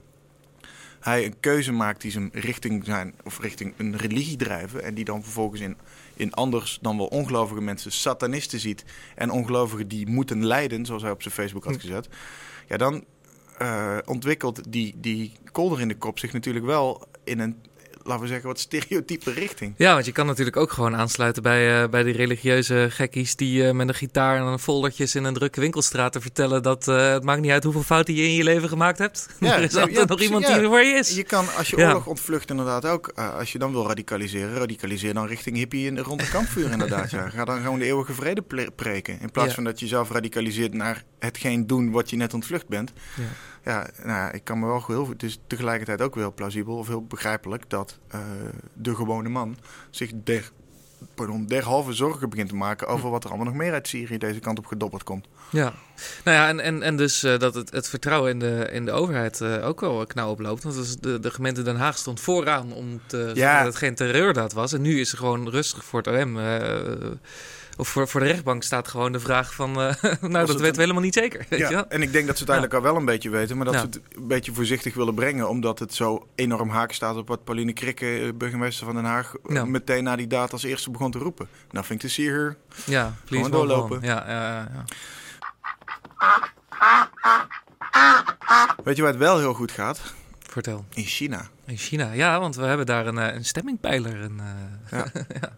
hij 1.02 1.24
een 1.24 1.40
keuze 1.40 1.72
maakt 1.72 2.00
die 2.00 2.12
hem 2.12 2.30
richting 2.32 2.84
zijn 2.84 3.14
of 3.24 3.40
richting 3.40 3.74
een 3.76 3.96
religie 3.96 4.36
drijven 4.36 4.82
en 4.82 4.94
die 4.94 5.04
dan 5.04 5.22
vervolgens 5.22 5.60
in, 5.60 5.76
in 6.22 6.34
anders 6.34 6.78
dan 6.80 6.96
wel 6.96 7.06
ongelovige 7.06 7.60
mensen 7.60 7.92
satanisten 7.92 8.60
ziet 8.60 8.84
en 9.14 9.30
ongelovigen 9.30 9.88
die 9.88 10.06
moeten 10.06 10.46
lijden, 10.46 10.86
zoals 10.86 11.02
hij 11.02 11.10
op 11.10 11.22
zijn 11.22 11.34
Facebook 11.34 11.64
had 11.64 11.74
Hm. 11.74 11.80
gezet, 11.80 12.08
ja 12.68 12.76
dan 12.76 13.04
eh, 13.58 13.98
ontwikkelt 14.04 14.72
die, 14.72 14.94
die 14.96 15.32
kolder 15.52 15.80
in 15.80 15.88
de 15.88 15.96
kop 15.96 16.18
zich 16.18 16.32
natuurlijk 16.32 16.64
wel 16.64 17.06
in 17.24 17.38
een, 17.38 17.56
laten 18.04 18.22
we 18.22 18.28
zeggen, 18.28 18.46
wat 18.48 18.58
stereotype 18.58 19.32
richting. 19.32 19.74
Ja, 19.76 19.92
want 19.92 20.06
je 20.06 20.12
kan 20.12 20.26
natuurlijk 20.26 20.56
ook 20.56 20.72
gewoon 20.72 20.96
aansluiten 20.96 21.42
bij, 21.42 21.82
eh, 21.82 21.88
bij 21.88 22.02
die 22.02 22.16
religieuze 22.16 22.86
gekkies 22.90 23.36
die 23.36 23.66
eh, 23.66 23.74
met 23.74 23.88
een 23.88 23.94
gitaar 23.94 24.36
en 24.36 24.42
een 24.42 24.58
foldertjes 24.58 25.14
in 25.14 25.24
een 25.24 25.34
drukke 25.34 25.60
winkelstraat 25.60 26.12
te 26.12 26.20
vertellen 26.20 26.62
dat 26.62 26.88
eh, 26.88 27.12
het 27.12 27.24
maakt 27.24 27.40
niet 27.40 27.50
uit 27.50 27.64
hoeveel 27.64 27.82
fouten 27.82 28.14
je 28.14 28.22
in 28.22 28.34
je 28.34 28.44
leven 28.44 28.68
gemaakt 28.68 28.98
hebt. 28.98 29.28
Ja, 29.40 29.54
er 29.56 29.62
is 29.62 29.72
ja, 29.72 29.80
altijd 29.80 29.98
ja, 29.98 30.04
nog 30.04 30.20
iemand 30.20 30.42
ja. 30.42 30.54
die 30.54 30.62
er 30.62 30.68
voor 30.68 30.80
je 30.80 30.94
is. 30.94 31.14
Je 31.14 31.22
kan, 31.22 31.46
als 31.56 31.70
je 31.70 31.76
oorlog 31.76 32.06
ontvlucht, 32.06 32.50
inderdaad 32.50 32.86
ook, 32.86 33.08
als 33.08 33.52
je 33.52 33.58
dan 33.58 33.72
wil 33.72 33.86
radicaliseren, 33.86 34.54
radicaliseer 34.54 35.14
dan 35.14 35.26
richting 35.26 35.56
hippie 35.56 35.86
in, 35.86 35.98
rond 35.98 36.20
een 36.20 36.30
kampvuur 36.30 36.70
inderdaad. 36.76 37.10
Ja. 37.10 37.28
Ga 37.28 37.44
dan 37.44 37.62
gewoon 37.62 37.78
de 37.78 37.84
eeuwige 37.84 38.12
vrede 38.12 38.42
preken. 38.76 39.20
In 39.20 39.30
plaats 39.30 39.54
van 39.54 39.64
dat 39.64 39.80
je 39.80 39.86
zelf 39.86 40.10
radicaliseert 40.10 40.74
naar 40.74 41.04
hetgeen 41.18 41.66
doen 41.66 41.90
wat 41.90 42.10
je 42.10 42.16
net 42.16 42.34
ontvlucht 42.34 42.68
bent. 42.68 42.92
Ja. 43.16 43.24
Ja, 43.64 43.86
nou, 43.96 44.08
ja, 44.08 44.32
ik 44.32 44.44
kan 44.44 44.58
me 44.58 44.66
wel 44.66 44.84
heel, 44.86 45.08
het 45.08 45.22
is 45.22 45.38
tegelijkertijd 45.46 46.00
ook 46.02 46.14
wel 46.14 46.24
heel 46.24 46.34
plausibel 46.34 46.76
of 46.76 46.86
heel 46.86 47.04
begrijpelijk 47.06 47.70
dat 47.70 47.98
eh, 48.08 48.20
de 48.72 48.94
gewone 48.94 49.28
man 49.28 49.56
zich 49.90 50.10
der, 50.24 50.50
pardon, 51.14 51.46
derhalve 51.46 51.92
zorgen 51.92 52.28
begint 52.30 52.48
te 52.48 52.54
maken 52.54 52.86
over 52.86 53.10
wat 53.10 53.24
er 53.24 53.28
allemaal 53.30 53.46
nog 53.46 53.56
meer 53.56 53.72
uit 53.72 53.88
Syrië 53.88 54.18
deze 54.18 54.40
kant 54.40 54.58
op 54.58 54.66
gedobberd 54.66 55.02
komt. 55.02 55.26
Ja, 55.50 55.72
nou 56.24 56.36
ja, 56.36 56.48
en, 56.48 56.60
en, 56.60 56.82
en 56.82 56.96
dus 56.96 57.22
eh, 57.22 57.38
dat 57.38 57.54
het, 57.54 57.70
het 57.70 57.88
vertrouwen 57.88 58.30
in 58.30 58.38
de, 58.38 58.68
in 58.72 58.84
de 58.84 58.92
overheid 58.92 59.40
eh, 59.40 59.66
ook 59.68 59.80
wel 59.80 60.06
knauw 60.06 60.30
oploopt. 60.30 60.62
Want 60.62 60.74
dus 60.74 60.96
de, 60.96 61.20
de 61.20 61.30
gemeente 61.30 61.62
Den 61.62 61.76
Haag 61.76 61.98
stond 61.98 62.20
vooraan 62.20 62.72
om 62.72 63.00
te 63.06 63.16
zeggen 63.16 63.36
Ja. 63.36 63.56
dat 63.58 63.66
het 63.66 63.76
geen 63.76 63.94
terreurdaad 63.94 64.52
was. 64.52 64.72
En 64.72 64.80
nu 64.80 65.00
is 65.00 65.12
er 65.12 65.18
gewoon 65.18 65.48
rustig 65.48 65.84
voor 65.84 66.02
het 66.02 66.22
OM. 66.22 66.38
Of 67.82 67.88
voor, 67.88 68.08
voor 68.08 68.20
de 68.20 68.26
rechtbank 68.26 68.62
staat 68.62 68.88
gewoon 68.88 69.12
de 69.12 69.20
vraag 69.20 69.54
van... 69.54 69.80
eh, 69.80 69.94
nou, 70.20 70.46
dat 70.46 70.46
weten 70.46 70.64
een- 70.66 70.72
we 70.72 70.80
helemaal 70.80 71.02
niet 71.02 71.14
zeker. 71.14 71.46
Weet 71.48 71.58
je 71.58 71.64
wel? 71.68 71.72
Ja, 71.78 71.84
en 71.88 72.02
ik 72.02 72.12
denk 72.12 72.26
dat 72.26 72.36
ze 72.36 72.42
het 72.42 72.52
eigenlijk 72.52 72.74
al 72.84 72.90
wel 72.92 72.96
een 73.00 73.04
beetje 73.04 73.30
weten, 73.30 73.56
maar 73.56 73.64
dat 73.64 73.74
Ja. 73.74 73.80
ze 73.80 73.86
het 73.86 74.00
een 74.16 74.26
beetje 74.26 74.52
voorzichtig 74.52 74.94
willen 74.94 75.14
brengen, 75.14 75.48
omdat 75.48 75.78
het 75.78 75.94
zo 75.94 76.26
enorm 76.34 76.68
haak 76.68 76.92
staat 76.92 77.16
op 77.16 77.28
wat 77.28 77.44
Pauline 77.44 77.72
Krikke, 77.72 78.18
eh, 78.18 78.28
burgemeester 78.34 78.86
van 78.86 78.94
Den 78.94 79.04
Haag, 79.04 79.34
eh, 79.46 79.54
Ja. 79.54 79.64
meteen 79.64 80.04
na 80.04 80.16
die 80.16 80.26
daad 80.26 80.52
als 80.52 80.62
eerste 80.62 80.90
begon 80.90 81.10
te 81.10 81.18
roepen. 81.18 81.48
Nothing 81.70 82.00
to 82.00 82.08
see 82.08 82.26
here. 82.28 82.56
Ja, 82.84 83.14
please 83.24 83.44
Gewoon 83.44 83.66
doorlopen. 83.66 83.98
Ja, 84.02 84.24
ja, 84.26 84.42
ja, 84.52 84.68
ja. 84.74 84.84
Weet 88.84 88.96
je 88.96 89.02
waar 89.02 89.10
het 89.10 89.20
wel 89.20 89.38
heel 89.38 89.54
goed 89.54 89.70
gaat? 89.72 90.00
Vertel. 90.48 90.84
In 90.94 91.04
China. 91.04 91.46
In 91.66 91.76
China, 91.76 92.12
ja, 92.12 92.40
want 92.40 92.56
we 92.56 92.62
hebben 92.64 92.86
daar 92.86 93.06
een, 93.06 93.16
een 93.16 93.44
stemmingpeiler. 93.44 94.20
Een, 94.20 94.40
Ja. 94.90 95.04
ja. 95.40 95.56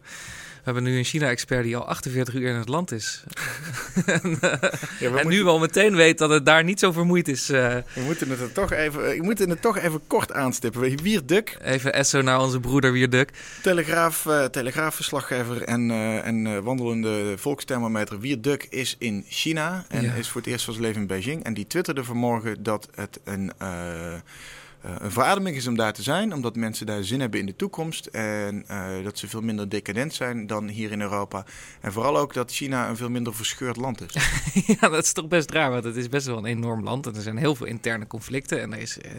We 0.64 0.70
hebben 0.72 0.82
nu 0.92 0.98
een 0.98 1.04
China-expert 1.04 1.64
die 1.64 1.76
al 1.76 1.86
48 1.88 2.34
uur 2.34 2.48
in 2.48 2.54
het 2.54 2.68
land 2.68 2.92
is. 2.92 3.22
en 4.06 4.36
eh, 4.40 4.70
Ja, 5.00 5.10
we, 5.10 5.18
en 5.20 5.28
nu 5.28 5.44
al 5.44 5.58
meteen 5.58 5.96
weet 5.96 6.18
dat 6.18 6.30
het 6.30 6.46
daar 6.46 6.64
niet 6.64 6.78
zo 6.80 6.92
vermoeid 6.92 7.28
is. 7.28 7.50
eh, 7.50 7.74
we 7.94 8.00
moeten 8.00 8.30
het 8.30 8.40
er 8.40 8.52
toch 8.52 8.72
even, 8.72 9.14
ik 9.14 9.22
moet 9.22 9.38
het 9.38 9.62
toch 9.62 9.78
even 9.78 10.00
kort 10.06 10.32
aanstippen. 10.32 10.90
Je, 10.90 10.96
Wierduk, 11.02 11.56
even 11.62 11.92
esso 11.94 12.22
naar 12.22 12.40
onze 12.40 12.60
broeder 12.60 12.92
Wierduk. 12.92 13.30
telegraaf, 13.62 14.26
eh, 14.26 14.44
telegraafverslaggever 14.44 15.62
en, 15.62 15.90
eh, 15.90 16.26
en 16.26 16.46
eh, 16.46 16.58
wandelende 16.58 17.34
volksthermometer 17.38 18.20
Wierduk 18.20 18.66
is 18.70 18.96
in 18.98 19.24
China 19.28 19.84
en 19.88 20.02
Ja. 20.02 20.12
is 20.12 20.28
voor 20.28 20.40
het 20.40 20.50
eerst 20.50 20.64
van 20.64 20.74
zijn 20.74 20.86
leven 20.86 21.00
in 21.00 21.06
Beijing. 21.06 21.44
En 21.44 21.54
die 21.54 21.66
twitterde 21.66 22.04
vanmorgen 22.04 22.62
dat 22.62 22.88
het 22.94 23.20
een, 23.24 23.52
eh, 23.58 24.12
eh, 24.14 24.20
een 24.98 25.10
verademing 25.10 25.56
is 25.56 25.66
om 25.66 25.76
daar 25.76 25.92
te 25.92 26.02
zijn, 26.02 26.32
omdat 26.34 26.56
mensen 26.56 26.86
daar 26.86 27.04
zin 27.04 27.20
hebben 27.20 27.40
in 27.40 27.46
de 27.46 27.56
toekomst 27.56 28.06
en 28.06 28.64
eh, 28.66 28.86
dat 29.04 29.18
ze 29.18 29.28
veel 29.28 29.40
minder 29.40 29.68
decadent 29.68 30.14
zijn 30.14 30.46
dan 30.46 30.68
hier 30.68 30.92
in 30.92 31.00
Europa. 31.00 31.44
En 31.80 31.92
vooral 31.92 32.16
ook 32.18 32.34
dat 32.34 32.52
China 32.52 32.88
een 32.88 32.96
veel 32.96 33.10
minder 33.10 33.34
verscheurd 33.34 33.76
land 33.76 34.02
is. 34.14 34.22
ja, 34.80 34.88
dat 34.88 35.04
is 35.04 35.12
toch 35.12 35.28
best 35.28 35.50
raar, 35.50 35.70
want 35.70 35.84
het 35.84 35.96
is 35.96 36.08
best 36.08 36.26
wel 36.26 36.38
een 36.38 36.44
enorm 36.44 36.82
land. 36.82 37.06
En 37.06 37.14
er 37.14 37.22
zijn 37.22 37.36
heel 37.36 37.54
veel 37.54 37.66
interne 37.66 38.06
conflicten. 38.06 38.60
En 38.60 38.72
er 38.72 38.78
is, 38.78 38.98
eh, 39.00 39.10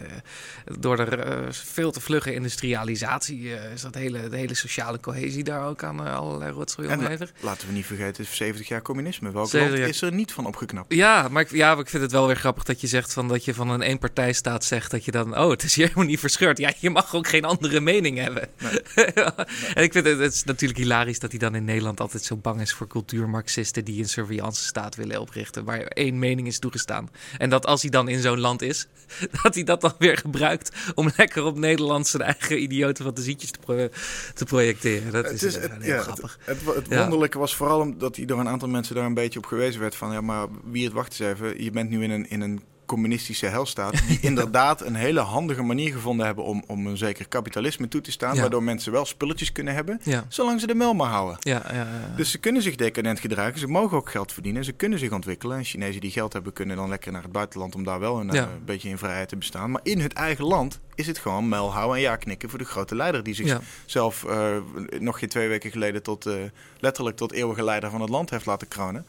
door 0.78 0.96
de 0.96 1.02
eh, 1.16 1.38
veel 1.50 1.90
te 1.90 2.00
vlugge 2.00 2.34
industrialisatie 2.34 3.54
eh, 3.56 3.72
is 3.72 3.80
dat 3.82 3.94
hele, 3.94 4.28
de 4.28 4.36
hele 4.36 4.54
sociale 4.54 5.00
cohesie 5.00 5.44
daar 5.44 5.66
ook 5.66 5.82
aan 5.82 6.06
eh, 6.06 6.16
allerlei 6.16 6.52
rotzooi 6.52 6.88
la- 6.88 6.94
onderhevig. 6.94 7.32
laten 7.40 7.68
we 7.68 7.74
niet 7.74 7.86
vergeten, 7.86 8.22
het 8.22 8.32
is 8.32 8.36
70 8.36 8.68
jaar 8.68 8.82
communisme. 8.82 9.32
Welk 9.32 9.48
70 9.48 9.68
land 9.68 9.78
jaar- 9.78 9.88
is 9.88 10.02
er 10.02 10.12
niet 10.12 10.32
van 10.32 10.46
opgeknapt? 10.46 10.94
Ja, 10.94 11.28
maar 11.30 11.42
ik, 11.42 11.50
ja, 11.50 11.70
maar 11.74 11.82
ik 11.84 11.88
vind 11.90 12.02
het 12.02 12.12
wel 12.12 12.26
weer 12.26 12.36
grappig 12.36 12.64
dat 12.64 12.80
je 12.80 12.86
zegt 12.86 13.12
van 13.12 13.28
dat 13.28 13.44
je 13.44 13.54
van 13.54 13.68
een 13.70 13.82
eenpartijstaat 13.82 14.64
zegt 14.64 14.90
dat 14.90 15.04
je 15.04 15.10
dan, 15.10 15.38
oh, 15.38 15.55
het 15.56 15.64
is 15.64 15.74
hier 15.74 15.84
helemaal 15.86 16.08
niet 16.08 16.18
verscheurd. 16.20 16.58
Ja, 16.58 16.72
je 16.78 16.90
mag 16.90 17.14
ook 17.14 17.28
geen 17.28 17.44
andere 17.44 17.80
mening 17.80 18.18
hebben. 18.18 18.48
en 19.74 19.82
ik 19.82 19.92
vind 19.92 20.06
het, 20.06 20.18
het 20.18 20.32
is 20.32 20.44
natuurlijk 20.44 20.78
hilarisch 20.80 21.18
dat 21.18 21.30
hij 21.30 21.38
dan 21.40 21.54
in 21.54 21.64
Nederland 21.64 22.00
altijd 22.00 22.22
zo 22.24 22.36
bang 22.36 22.60
is 22.60 22.72
voor 22.72 22.86
cultuurmarxisten 22.86 23.84
die 23.84 23.98
een 24.02 24.08
surveillance 24.08 24.64
staat 24.64 24.94
willen 24.94 25.20
oprichten, 25.20 25.64
waar 25.64 25.80
één 25.80 26.18
mening 26.18 26.46
is 26.46 26.58
toegestaan. 26.58 27.10
En 27.38 27.50
dat 27.50 27.66
als 27.66 27.82
hij 27.82 27.90
dan 27.90 28.08
in 28.08 28.20
zo'n 28.20 28.40
land 28.40 28.62
is, 28.62 28.86
dat 29.42 29.54
hij 29.54 29.64
dat 29.64 29.80
dan 29.80 29.94
weer 29.98 30.16
gebruikt 30.16 30.70
om 30.94 31.10
lekker 31.16 31.44
op 31.44 31.58
Nederland 31.58 32.06
zijn 32.06 32.22
eigen 32.22 32.62
idiote 32.62 33.02
fantasietjes 33.02 33.50
te, 33.50 33.58
pro- 33.58 33.88
te 34.34 34.44
projecteren. 34.44 35.12
Dat 35.12 35.24
is, 35.30 35.40
Het, 35.42 35.54
is, 35.54 35.56
heel 35.56 35.94
ja, 35.94 36.02
grappig. 36.02 36.38
het, 36.44 36.58
het, 36.64 36.74
het 36.74 36.86
Ja. 36.88 36.98
wonderlijke 37.00 37.38
was 37.38 37.54
vooral 37.56 37.80
omdat 37.80 38.16
hij 38.16 38.24
door 38.24 38.40
een 38.40 38.48
aantal 38.48 38.68
mensen 38.68 38.94
daar 38.94 39.04
een 39.06 39.14
beetje 39.14 39.38
op 39.38 39.46
gewezen 39.46 39.80
werd 39.80 39.94
van 39.96 40.12
ja, 40.12 40.20
maar 40.20 40.46
wie 40.64 40.84
het 40.84 40.92
wacht 40.92 41.20
eens 41.20 41.30
even, 41.32 41.62
je 41.62 41.70
bent 41.70 41.90
nu 41.90 42.02
in 42.02 42.10
een, 42.10 42.28
in 42.30 42.40
een 42.40 42.60
communistische 42.86 43.46
helstaat 43.46 44.06
die 44.08 44.18
inderdaad 44.30 44.80
een 44.80 44.94
hele 44.94 45.20
handige 45.20 45.62
manier 45.62 45.92
gevonden 45.92 46.26
hebben 46.26 46.44
om, 46.44 46.64
om 46.66 46.86
een 46.86 46.96
zeker 46.96 47.28
kapitalisme 47.28 47.88
toe 47.88 48.00
te 48.00 48.10
staan, 48.10 48.34
Ja. 48.34 48.40
waardoor 48.40 48.62
mensen 48.62 48.92
wel 48.92 49.04
spulletjes 49.04 49.52
kunnen 49.52 49.74
hebben, 49.74 50.00
Ja, 50.02 50.24
zolang 50.28 50.60
ze 50.60 50.66
de 50.66 50.74
mel 50.74 50.94
maar 50.94 51.08
houden. 51.10 51.36
ja, 51.40 51.62
ja, 51.68 51.74
ja. 51.74 52.14
Dus 52.16 52.30
ze 52.30 52.38
kunnen 52.38 52.62
zich 52.62 52.76
decadent 52.76 53.20
gedragen, 53.20 53.58
ze 53.58 53.66
mogen 53.66 53.96
ook 53.96 54.10
geld 54.10 54.32
verdienen, 54.32 54.64
ze 54.64 54.72
kunnen 54.72 54.98
zich 54.98 55.12
ontwikkelen. 55.12 55.56
En 55.58 55.64
Chinezen 55.64 56.00
die 56.00 56.10
geld 56.10 56.32
hebben 56.32 56.52
kunnen 56.52 56.76
dan 56.76 56.88
lekker 56.88 57.12
naar 57.12 57.22
het 57.22 57.32
buitenland 57.32 57.74
om 57.74 57.84
daar 57.84 58.00
wel 58.00 58.20
een 58.20 58.30
eh, 58.30 58.44
beetje 58.64 58.88
in 58.88 58.98
vrijheid 58.98 59.28
te 59.28 59.36
bestaan. 59.36 59.70
Maar 59.70 59.80
in 59.84 60.00
het 60.00 60.12
eigen 60.12 60.44
land 60.44 60.80
is 60.94 61.06
het 61.06 61.18
gewoon 61.18 61.48
mel 61.48 61.72
houden 61.72 61.96
en 61.96 62.02
ja 62.02 62.16
knikken 62.16 62.48
voor 62.50 62.58
de 62.58 62.64
grote 62.64 62.94
leider 62.94 63.22
die 63.22 63.34
zich 63.34 63.46
ja. 63.46 63.60
zelf 63.86 64.24
eh, 64.24 64.56
nog 64.98 65.18
geen 65.18 65.28
twee 65.28 65.48
weken 65.48 65.70
geleden 65.70 66.02
tot, 66.02 66.26
eh, 66.26 66.34
letterlijk 66.78 67.16
tot 67.16 67.32
eeuwige 67.32 67.64
leider 67.64 67.90
van 67.90 68.00
het 68.00 68.10
land 68.10 68.30
heeft 68.30 68.46
laten 68.46 68.68
kronen. 68.68 69.06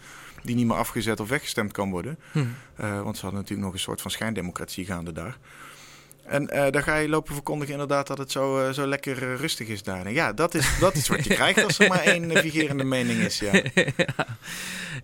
Die 0.48 0.56
niet 0.56 0.68
meer 0.68 0.75
afgezet 0.77 1.20
of 1.20 1.30
weggestemd 1.30 1.72
kan 1.72 1.89
worden. 1.89 2.20
Hm. 2.32 2.39
Eh, 2.75 3.01
want 3.01 3.16
ze 3.16 3.22
hadden 3.22 3.39
natuurlijk 3.42 3.68
nog 3.68 3.74
een 3.74 3.80
soort 3.80 4.01
van 4.01 4.12
schijndemocratie 4.12 4.86
gaande 4.86 5.12
daar. 5.12 5.38
En 6.27 6.50
eh, 6.50 6.72
dan 6.72 6.84
ga 6.84 6.96
je 6.96 7.10
lopen 7.10 7.34
verkondigen 7.34 7.74
inderdaad 7.74 8.07
dat 8.07 8.17
het 8.17 8.31
zo, 8.31 8.60
eh, 8.60 8.69
zo 8.74 8.88
lekker 8.88 9.31
eh, 9.31 9.36
rustig 9.39 9.67
is 9.67 9.84
daar. 9.84 10.05
En 10.05 10.13
ja, 10.13 10.34
dat 10.34 10.53
is, 10.53 10.79
dat 10.79 10.96
is 10.96 11.07
wat 11.07 11.24
je 11.24 11.34
krijgt 11.39 11.63
als 11.63 11.79
er 11.79 11.88
maar 11.88 12.00
één 12.03 12.31
vigerende 12.38 12.84
mening 12.84 13.19
is. 13.19 13.39
Ja. 13.48 13.62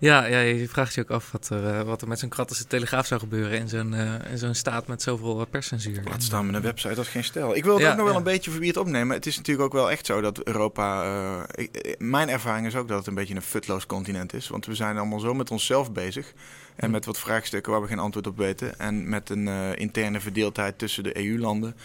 ja, 0.00 0.24
ja, 0.26 0.38
je 0.40 0.68
vraagt 0.68 0.94
je 0.94 1.00
ook 1.00 1.10
af 1.10 1.32
wat 1.32 1.48
er, 1.48 1.84
wat 1.84 2.02
er 2.02 2.08
met 2.08 2.18
zo'n 2.18 2.28
kratische 2.28 2.66
telegraaf 2.66 3.06
zou 3.06 3.20
gebeuren 3.20 3.58
in 3.58 3.68
zo'n, 3.68 3.94
in 4.30 4.38
zo'n 4.38 4.54
staat 4.54 4.86
met 4.86 5.02
zoveel 5.02 5.46
perscensuur. 5.50 6.02
Laat 6.04 6.22
staan 6.22 6.46
met 6.46 6.54
een 6.54 6.62
website 6.62 6.96
als 6.98 7.08
geen 7.08 7.24
stijl. 7.24 7.56
Ik 7.56 7.64
wil 7.64 7.74
het 7.74 7.82
Ja, 7.82 7.90
ook 7.90 7.94
nog 7.96 8.04
wel 8.04 8.12
ja. 8.12 8.18
een 8.18 8.24
beetje 8.24 8.50
voor 8.50 8.60
wie 8.60 8.68
het 8.68 8.76
opnemen. 8.78 9.16
Het 9.16 9.26
is 9.26 9.36
natuurlijk 9.36 9.66
ook 9.66 9.72
wel 9.72 9.90
echt 9.90 10.06
zo 10.06 10.20
dat 10.20 10.42
Europa... 10.42 11.46
ik- 11.54 11.94
mijn 11.98 12.28
ervaring 12.28 12.66
is 12.66 12.76
ook 12.76 12.88
dat 12.88 12.98
het 12.98 13.06
een 13.06 13.14
beetje 13.14 13.34
een 13.34 13.42
futloos 13.42 13.86
continent 13.86 14.32
is. 14.34 14.48
Want 14.48 14.66
we 14.66 14.74
zijn 14.74 14.96
allemaal 14.96 15.20
zo 15.20 15.34
met 15.34 15.50
onszelf 15.50 15.92
bezig. 15.92 16.32
En 16.76 16.90
met 16.90 17.04
wat 17.04 17.18
vraagstukken 17.18 17.72
waar 17.72 17.80
we 17.80 17.88
geen 17.88 17.98
antwoord 17.98 18.26
op 18.26 18.36
weten. 18.36 18.78
En 18.78 19.08
met 19.08 19.30
een 19.30 19.48
eh, 19.48 19.76
interne 19.76 20.20
verdeeldheid 20.20 20.78
tussen 20.78 21.02
de 21.02 21.18
EU-landen. 21.18 21.76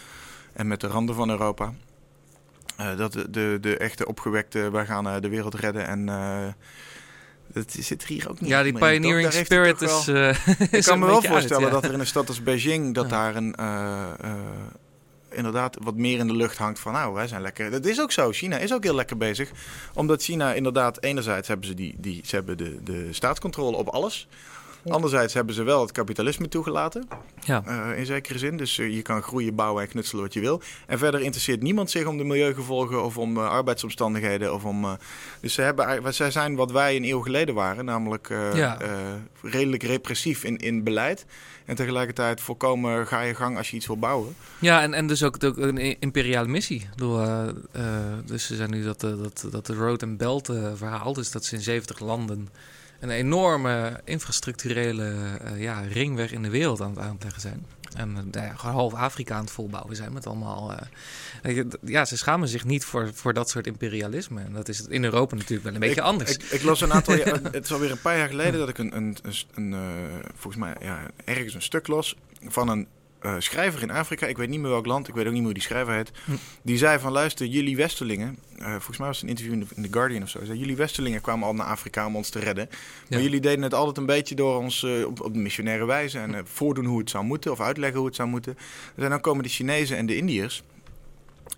En 0.54 0.68
met 0.68 0.82
de 0.82 0.88
randen 0.88 1.16
van 1.16 1.30
Europa. 1.30 1.74
Eh, 2.78 2.98
dat 2.98 3.14
de, 3.14 3.30
de, 3.30 3.58
de 3.62 3.78
echte 3.78 4.08
opgewekte, 4.08 4.72
wij 4.72 4.86
gaan 4.86 5.08
eh, 5.08 5.22
de 5.22 5.30
wereld 5.30 5.54
redden 5.54 5.88
en... 5.88 6.06
Dat 7.54 7.72
zit 7.72 8.02
er 8.02 8.08
hier 8.08 8.30
ook 8.30 8.40
niet. 8.40 8.50
Ja, 8.50 8.64
die 8.64 8.74
in, 8.74 8.80
pioneering 8.80 9.34
spirit 9.34 9.82
is, 9.82 10.06
wel- 10.06 10.34
Ik 10.72 10.84
kan 10.84 11.00
me 11.00 11.06
wel 11.06 11.16
uit, 11.16 11.28
voorstellen 11.28 11.66
ja. 11.66 11.70
dat 11.70 11.84
er 11.84 11.94
in 11.94 12.00
een 12.00 12.08
stad 12.08 12.28
als 12.28 12.44
Beijing... 12.44 12.94
dat 12.94 13.10
Ja. 13.10 13.10
daar 13.10 13.36
een, 13.36 13.56
inderdaad 15.30 15.78
wat 15.82 15.96
meer 15.96 16.20
in 16.20 16.28
de 16.28 16.36
lucht 16.36 16.58
hangt 16.58 16.80
van... 16.80 16.94
nou, 16.94 17.14
wij 17.14 17.28
zijn 17.28 17.42
lekker... 17.42 17.72
Dat 17.72 17.86
is 17.86 18.02
ook 18.02 18.12
zo. 18.12 18.32
China 18.32 18.58
is 18.58 18.74
ook 18.74 18.84
heel 18.84 18.96
lekker 18.96 19.18
bezig. 19.18 19.52
Omdat 19.94 20.24
China 20.24 20.54
inderdaad... 20.54 21.04
enerzijds 21.04 21.48
hebben 21.48 21.68
ze, 21.68 21.74
die, 21.74 21.96
die, 21.98 22.22
ze 22.26 22.36
hebben 22.36 22.58
de, 22.58 22.84
de 22.84 23.08
staatscontrole 23.12 23.78
op 23.78 23.88
alles... 23.88 24.28
Anderzijds 24.88 25.34
hebben 25.34 25.56
ze 25.56 25.64
wel 25.64 25.82
het 25.82 25.92
kapitalisme 25.92 26.48
toegelaten, 26.48 27.08
Ja. 27.44 27.64
eh, 27.66 27.98
in 28.00 28.06
zekere 28.06 28.38
zin. 28.40 28.58
Dus 28.58 28.78
eh, 28.78 28.96
je 28.96 29.02
kan 29.02 29.22
groeien, 29.22 29.56
bouwen 29.56 29.84
en 29.84 29.90
knutselen 29.90 30.24
wat 30.24 30.34
je 30.34 30.40
wil. 30.40 30.62
En 30.88 30.98
verder 30.98 31.22
interesseert 31.22 31.62
niemand 31.62 31.92
zich 31.92 32.06
om 32.06 32.18
de 32.18 32.24
milieugevolgen 32.24 33.04
of 33.04 33.18
om 33.18 33.38
eh, 33.38 33.50
arbeidsomstandigheden. 33.50 34.54
Of 34.54 34.64
om, 34.66 34.98
dus 35.42 35.54
ze 35.54 35.62
hebben, 35.62 36.14
zij 36.14 36.32
zijn 36.32 36.56
wat 36.56 36.72
wij 36.72 36.96
een 36.96 37.04
eeuw 37.04 37.22
geleden 37.22 37.56
waren, 37.56 37.86
namelijk 37.86 38.28
Ja. 38.54 38.78
redelijk 39.42 39.84
repressief 39.84 40.44
in, 40.44 40.58
in 40.58 40.84
beleid. 40.84 41.26
En 41.66 41.76
tegelijkertijd 41.76 42.42
volkomen 42.42 43.08
ga 43.08 43.22
je 43.22 43.36
gang 43.36 43.58
als 43.58 43.70
je 43.70 43.76
iets 43.76 43.88
wil 43.88 43.98
bouwen. 43.98 44.36
Ja, 44.60 44.82
en, 44.82 44.94
en 44.94 45.08
dus 45.08 45.24
ook, 45.24 45.44
ook 45.44 45.58
een 45.58 46.00
imperiale 46.00 46.48
missie. 46.48 46.90
Dus 48.26 48.46
ze 48.46 48.56
zijn 48.56 48.70
nu 48.72 48.84
dat, 48.84 49.04
eh, 49.04 49.10
dat, 49.22 49.48
dat 49.52 49.66
de 49.66 49.74
Road 49.74 50.04
and 50.04 50.18
Belt 50.18 50.46
verhaal, 50.76 51.14
dus 51.14 51.32
dat 51.32 51.46
ze 51.46 51.56
in 51.56 51.62
70 51.62 52.00
landen 52.00 52.50
een 53.00 53.10
enorme 53.10 54.02
infrastructurele 54.04 55.38
eh, 55.44 55.62
ja, 55.62 55.80
ringweg 55.80 56.32
in 56.32 56.42
de 56.42 56.50
wereld 56.50 56.82
aan 56.82 56.90
het 56.90 57.00
aanleggen 57.00 57.42
zijn. 57.42 57.66
En 57.96 58.18
eh, 58.18 58.24
nou 58.32 58.46
ja, 58.46 58.54
gewoon 58.54 58.76
half 58.76 58.94
Afrika 58.94 59.36
aan 59.36 59.44
het 59.44 59.52
volbouwen 59.52 59.96
zijn 59.96 60.14
met 60.14 60.28
allemaal... 60.28 60.74
eh, 61.42 61.64
ja, 61.82 62.06
ze 62.06 62.18
schamen 62.18 62.48
zich 62.48 62.66
niet 62.66 62.86
voor, 62.86 63.14
voor 63.14 63.34
dat 63.34 63.50
soort 63.50 63.68
imperialisme. 63.68 64.42
En 64.42 64.54
dat 64.54 64.68
is 64.68 64.82
in 64.88 65.04
Europa 65.04 65.36
natuurlijk 65.36 65.64
wel 65.64 65.74
een 65.74 65.80
beetje 65.80 66.02
ik, 66.02 66.08
anders. 66.08 66.32
Ik, 66.32 66.44
ik 66.44 66.64
las 66.64 66.82
een 66.82 66.94
aantal 66.94 67.16
jaar, 67.26 67.40
het 67.52 67.64
is 67.64 67.72
alweer 67.72 67.92
een 67.92 68.02
paar 68.02 68.18
jaar 68.18 68.28
geleden 68.28 68.60
dat 68.60 68.70
ik 68.70 68.78
een, 68.78 68.96
een, 68.96 69.18
een, 69.22 69.72
een, 69.72 69.76
volgens 70.36 70.64
mij 70.64 70.76
ja, 70.82 71.00
ergens 71.26 71.54
een 71.54 71.62
stuk 71.62 71.88
las 71.88 72.16
van 72.48 72.68
een 72.68 72.88
eh, 73.20 73.36
schrijver 73.38 73.82
in 73.82 73.92
Afrika. 73.92 74.26
Ik 74.28 74.38
weet 74.38 74.50
niet 74.50 74.60
meer 74.60 74.70
welk 74.70 74.86
land, 74.86 75.08
ik 75.08 75.14
weet 75.14 75.26
ook 75.26 75.32
niet 75.32 75.42
meer 75.42 75.52
hoe 75.52 75.60
die 75.60 75.68
schrijver 75.68 75.94
heet. 75.94 76.12
Hm. 76.26 76.32
Die 76.62 76.78
zei 76.78 77.00
van 77.00 77.12
luister, 77.12 77.46
jullie 77.46 77.76
Westerlingen, 77.76 78.38
eh, 78.58 78.70
volgens 78.72 78.98
mij 78.98 79.08
was 79.08 79.16
het 79.16 79.24
een 79.26 79.30
interview 79.30 79.54
in 79.54 79.68
The, 79.68 79.76
in 79.76 79.82
The 79.84 79.92
Guardian 79.92 80.24
of 80.24 80.30
zo. 80.30 80.40
Zei, 80.44 80.58
jullie 80.58 80.76
Westerlingen 80.76 81.22
kwamen 81.22 81.48
al 81.48 81.54
naar 81.54 81.66
Afrika 81.66 82.06
om 82.06 82.16
ons 82.16 82.30
te 82.30 82.40
redden. 82.40 82.68
Maar 82.70 83.18
Ja. 83.20 83.24
jullie 83.26 83.40
deden 83.40 83.62
het 83.64 83.74
altijd 83.74 83.98
een 83.98 84.06
beetje 84.06 84.36
door 84.36 84.58
ons 84.58 84.84
eh, 84.84 85.06
op, 85.06 85.22
op 85.22 85.34
de 85.34 85.40
missionaire 85.40 85.86
wijze 85.86 86.20
en 86.20 86.48
voordoen 86.48 86.86
hoe 86.86 87.00
het 87.00 87.10
zou 87.10 87.24
moeten 87.24 87.52
of 87.52 87.60
uitleggen 87.60 87.98
hoe 87.98 88.08
het 88.08 88.16
zou 88.16 88.30
moeten. 88.30 88.58
En 88.96 89.10
dan 89.10 89.22
komen 89.22 89.44
de 89.44 89.50
Chinezen 89.50 89.98
en 89.98 90.06
de 90.06 90.16
Indiërs. 90.16 90.64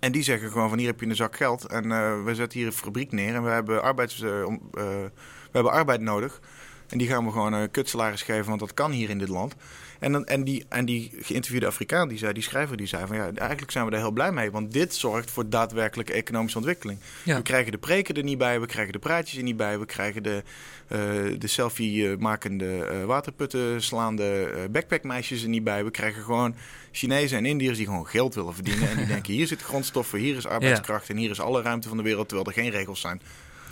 En 0.00 0.12
die 0.12 0.22
zeggen 0.22 0.50
gewoon 0.50 0.68
van 0.68 0.78
hier 0.78 0.86
heb 0.86 1.00
je 1.00 1.06
een 1.06 1.16
zak 1.16 1.36
geld 1.36 1.66
en 1.66 1.88
we 2.24 2.34
zetten 2.34 2.58
hier 2.58 2.66
een 2.68 2.74
fabriek 2.74 3.12
neer 3.12 3.34
en 3.34 3.42
we 3.44 3.50
hebben, 3.50 3.82
arbeids, 3.82 4.18
we 4.18 5.10
hebben 5.52 5.72
arbeid 5.72 6.00
nodig. 6.00 6.40
En 6.88 6.98
die 6.98 7.08
gaan 7.08 7.24
we 7.24 7.30
gewoon 7.30 7.52
een 7.52 7.70
kutsalaris 7.70 8.22
geven, 8.22 8.46
want 8.46 8.60
dat 8.60 8.74
kan 8.74 8.90
hier 8.90 9.10
in 9.10 9.18
dit 9.18 9.28
land. 9.28 9.54
En, 10.02 10.12
dan, 10.12 10.26
en, 10.26 10.44
die, 10.44 10.64
en 10.68 10.84
die 10.84 11.12
geïnterviewde 11.20 11.66
Afrikaan, 11.66 12.08
die, 12.08 12.18
zei, 12.18 12.32
die 12.32 12.42
schrijver, 12.42 12.76
die 12.76 12.86
zei 12.86 13.06
van 13.06 13.16
ja, 13.16 13.30
eigenlijk 13.34 13.70
zijn 13.70 13.84
we 13.84 13.90
daar 13.90 14.00
heel 14.00 14.10
blij 14.10 14.32
mee. 14.32 14.50
Want 14.50 14.72
dit 14.72 14.94
zorgt 14.94 15.30
voor 15.30 15.48
daadwerkelijke 15.48 16.12
economische 16.12 16.58
ontwikkeling. 16.58 16.98
Ja. 17.22 17.36
We 17.36 17.42
krijgen 17.42 17.72
de 17.72 17.78
preken 17.78 18.14
er 18.14 18.22
niet 18.22 18.38
bij, 18.38 18.60
we 18.60 18.66
krijgen 18.66 18.92
de 18.92 18.98
praatjes 18.98 19.38
er 19.38 19.42
niet 19.44 19.56
bij, 19.56 19.78
we 19.78 19.86
krijgen 19.86 20.22
de, 20.22 20.42
eh, 20.88 20.98
de 21.38 21.46
selfie-makende, 21.46 22.84
eh, 22.84 23.04
waterputten 23.04 23.82
slaande 23.82 24.52
eh, 24.54 24.70
backpackmeisjes 24.70 25.42
er 25.42 25.48
niet 25.48 25.64
bij. 25.64 25.84
We 25.84 25.90
krijgen 25.90 26.22
gewoon 26.22 26.54
Chinezen 26.90 27.38
en 27.38 27.46
Indiërs 27.46 27.76
die 27.76 27.86
gewoon 27.86 28.06
geld 28.06 28.34
willen 28.34 28.54
verdienen. 28.54 28.88
En 28.88 28.96
die 28.96 29.06
denken, 29.14 29.32
hier 29.32 29.46
zit 29.46 29.62
grondstoffen, 29.62 30.18
hier 30.18 30.36
is 30.36 30.46
arbeidskracht 30.46 31.08
en 31.08 31.16
hier 31.16 31.30
is 31.30 31.40
alle 31.40 31.62
ruimte 31.62 31.88
van 31.88 31.96
de 31.96 32.02
wereld, 32.02 32.28
terwijl 32.28 32.48
er 32.48 32.62
geen 32.62 32.70
regels 32.70 33.00
zijn. 33.00 33.20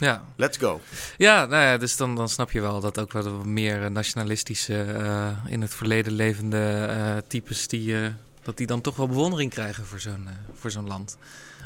Ja, 0.01 0.25
Let's 0.37 0.57
go. 0.57 0.81
Ja, 1.17 1.47
nou 1.47 1.63
ja, 1.63 1.77
dus 1.77 1.97
dan, 1.97 2.15
dan 2.15 2.29
snap 2.29 2.51
je 2.51 2.61
wel 2.61 2.81
dat 2.81 2.99
ook 2.99 3.13
wel 3.13 3.23
wat 3.23 3.45
meer 3.45 3.85
eh, 3.85 3.91
nationalistische, 3.91 4.83
eh, 4.83 5.37
in 5.47 5.61
het 5.61 5.75
verleden 5.75 6.13
levende 6.13 6.87
eh, 6.91 7.17
types, 7.27 7.69
die, 7.69 8.03
eh, 8.03 8.13
dat 8.43 8.57
die 8.57 8.67
dan 8.67 8.81
toch 8.81 8.97
wel 8.97 9.09
bewondering 9.09 9.51
krijgen 9.51 9.87
voor 9.87 10.01
zo'n 10.01 10.29
voor 10.55 10.71
zo'n 10.71 10.87
land. 10.87 11.17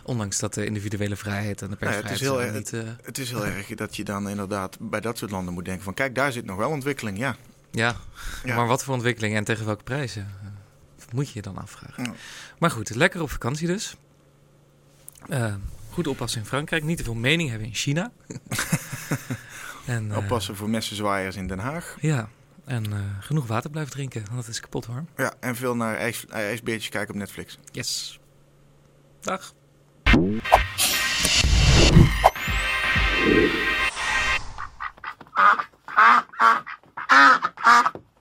Ondanks 0.04 0.38
dat 0.38 0.54
de 0.54 0.66
individuele 0.66 1.16
vrijheid 1.16 1.62
en 1.62 1.70
de 1.70 1.76
Nou 1.80 1.92
ja, 1.92 1.98
het 1.98 2.06
persvrijheid 2.06 2.64
is 2.64 2.70
heel 2.70 2.82
niet... 2.82 2.96
Het 3.02 3.18
is 3.18 3.30
heel 3.30 3.46
erg 3.46 3.66
dat 3.66 3.96
je 3.96 4.04
dan 4.04 4.28
inderdaad 4.28 4.76
bij 4.80 5.00
dat 5.00 5.18
soort 5.18 5.30
landen 5.30 5.54
moet 5.54 5.64
denken 5.64 5.84
van 5.84 5.94
kijk, 5.94 6.14
daar 6.14 6.32
zit 6.32 6.44
nog 6.44 6.56
wel 6.56 6.70
ontwikkeling. 6.70 7.18
Ja, 7.18 7.36
ja. 7.70 7.96
Ja. 8.44 8.56
maar 8.56 8.66
wat 8.66 8.84
voor 8.84 8.94
ontwikkeling 8.94 9.36
en 9.36 9.44
tegen 9.44 9.66
welke 9.66 9.82
prijzen? 9.82 10.28
Dat 10.98 11.12
moet 11.12 11.26
je 11.26 11.32
je 11.34 11.42
dan 11.42 11.58
afvragen. 11.58 12.04
Ja. 12.04 12.12
Maar 12.58 12.70
goed, 12.70 12.94
lekker 12.94 13.22
op 13.22 13.30
vakantie 13.30 13.66
dus. 13.66 13.96
Goed 15.94 16.06
oppassen 16.06 16.40
in 16.40 16.46
Frankrijk, 16.46 16.84
niet 16.84 16.96
te 16.96 17.04
veel 17.04 17.14
mening 17.14 17.48
hebben 17.48 17.68
in 17.68 17.74
China. 17.74 18.12
en, 19.86 20.10
eh, 20.10 20.16
oppassen 20.16 20.56
voor 20.56 20.70
messenzwaaiers 20.70 21.36
in 21.36 21.46
Den 21.46 21.58
Haag. 21.58 21.96
Ja, 22.00 22.28
en 22.64 22.92
eh, 22.92 22.98
genoeg 23.20 23.46
water 23.46 23.70
blijven 23.70 23.92
drinken, 23.92 24.24
want 24.30 24.38
het 24.38 24.48
is 24.54 24.60
kapot 24.60 24.86
warm. 24.86 25.08
Ja, 25.16 25.34
en 25.40 25.56
veel 25.56 25.76
naar 25.76 25.96
ijs, 25.96 26.26
ijsbeertjes 26.26 26.90
kijken 26.90 27.14
op 27.14 27.20
Netflix. 27.20 27.58
Yes. 27.70 28.20
Dag. 29.20 29.54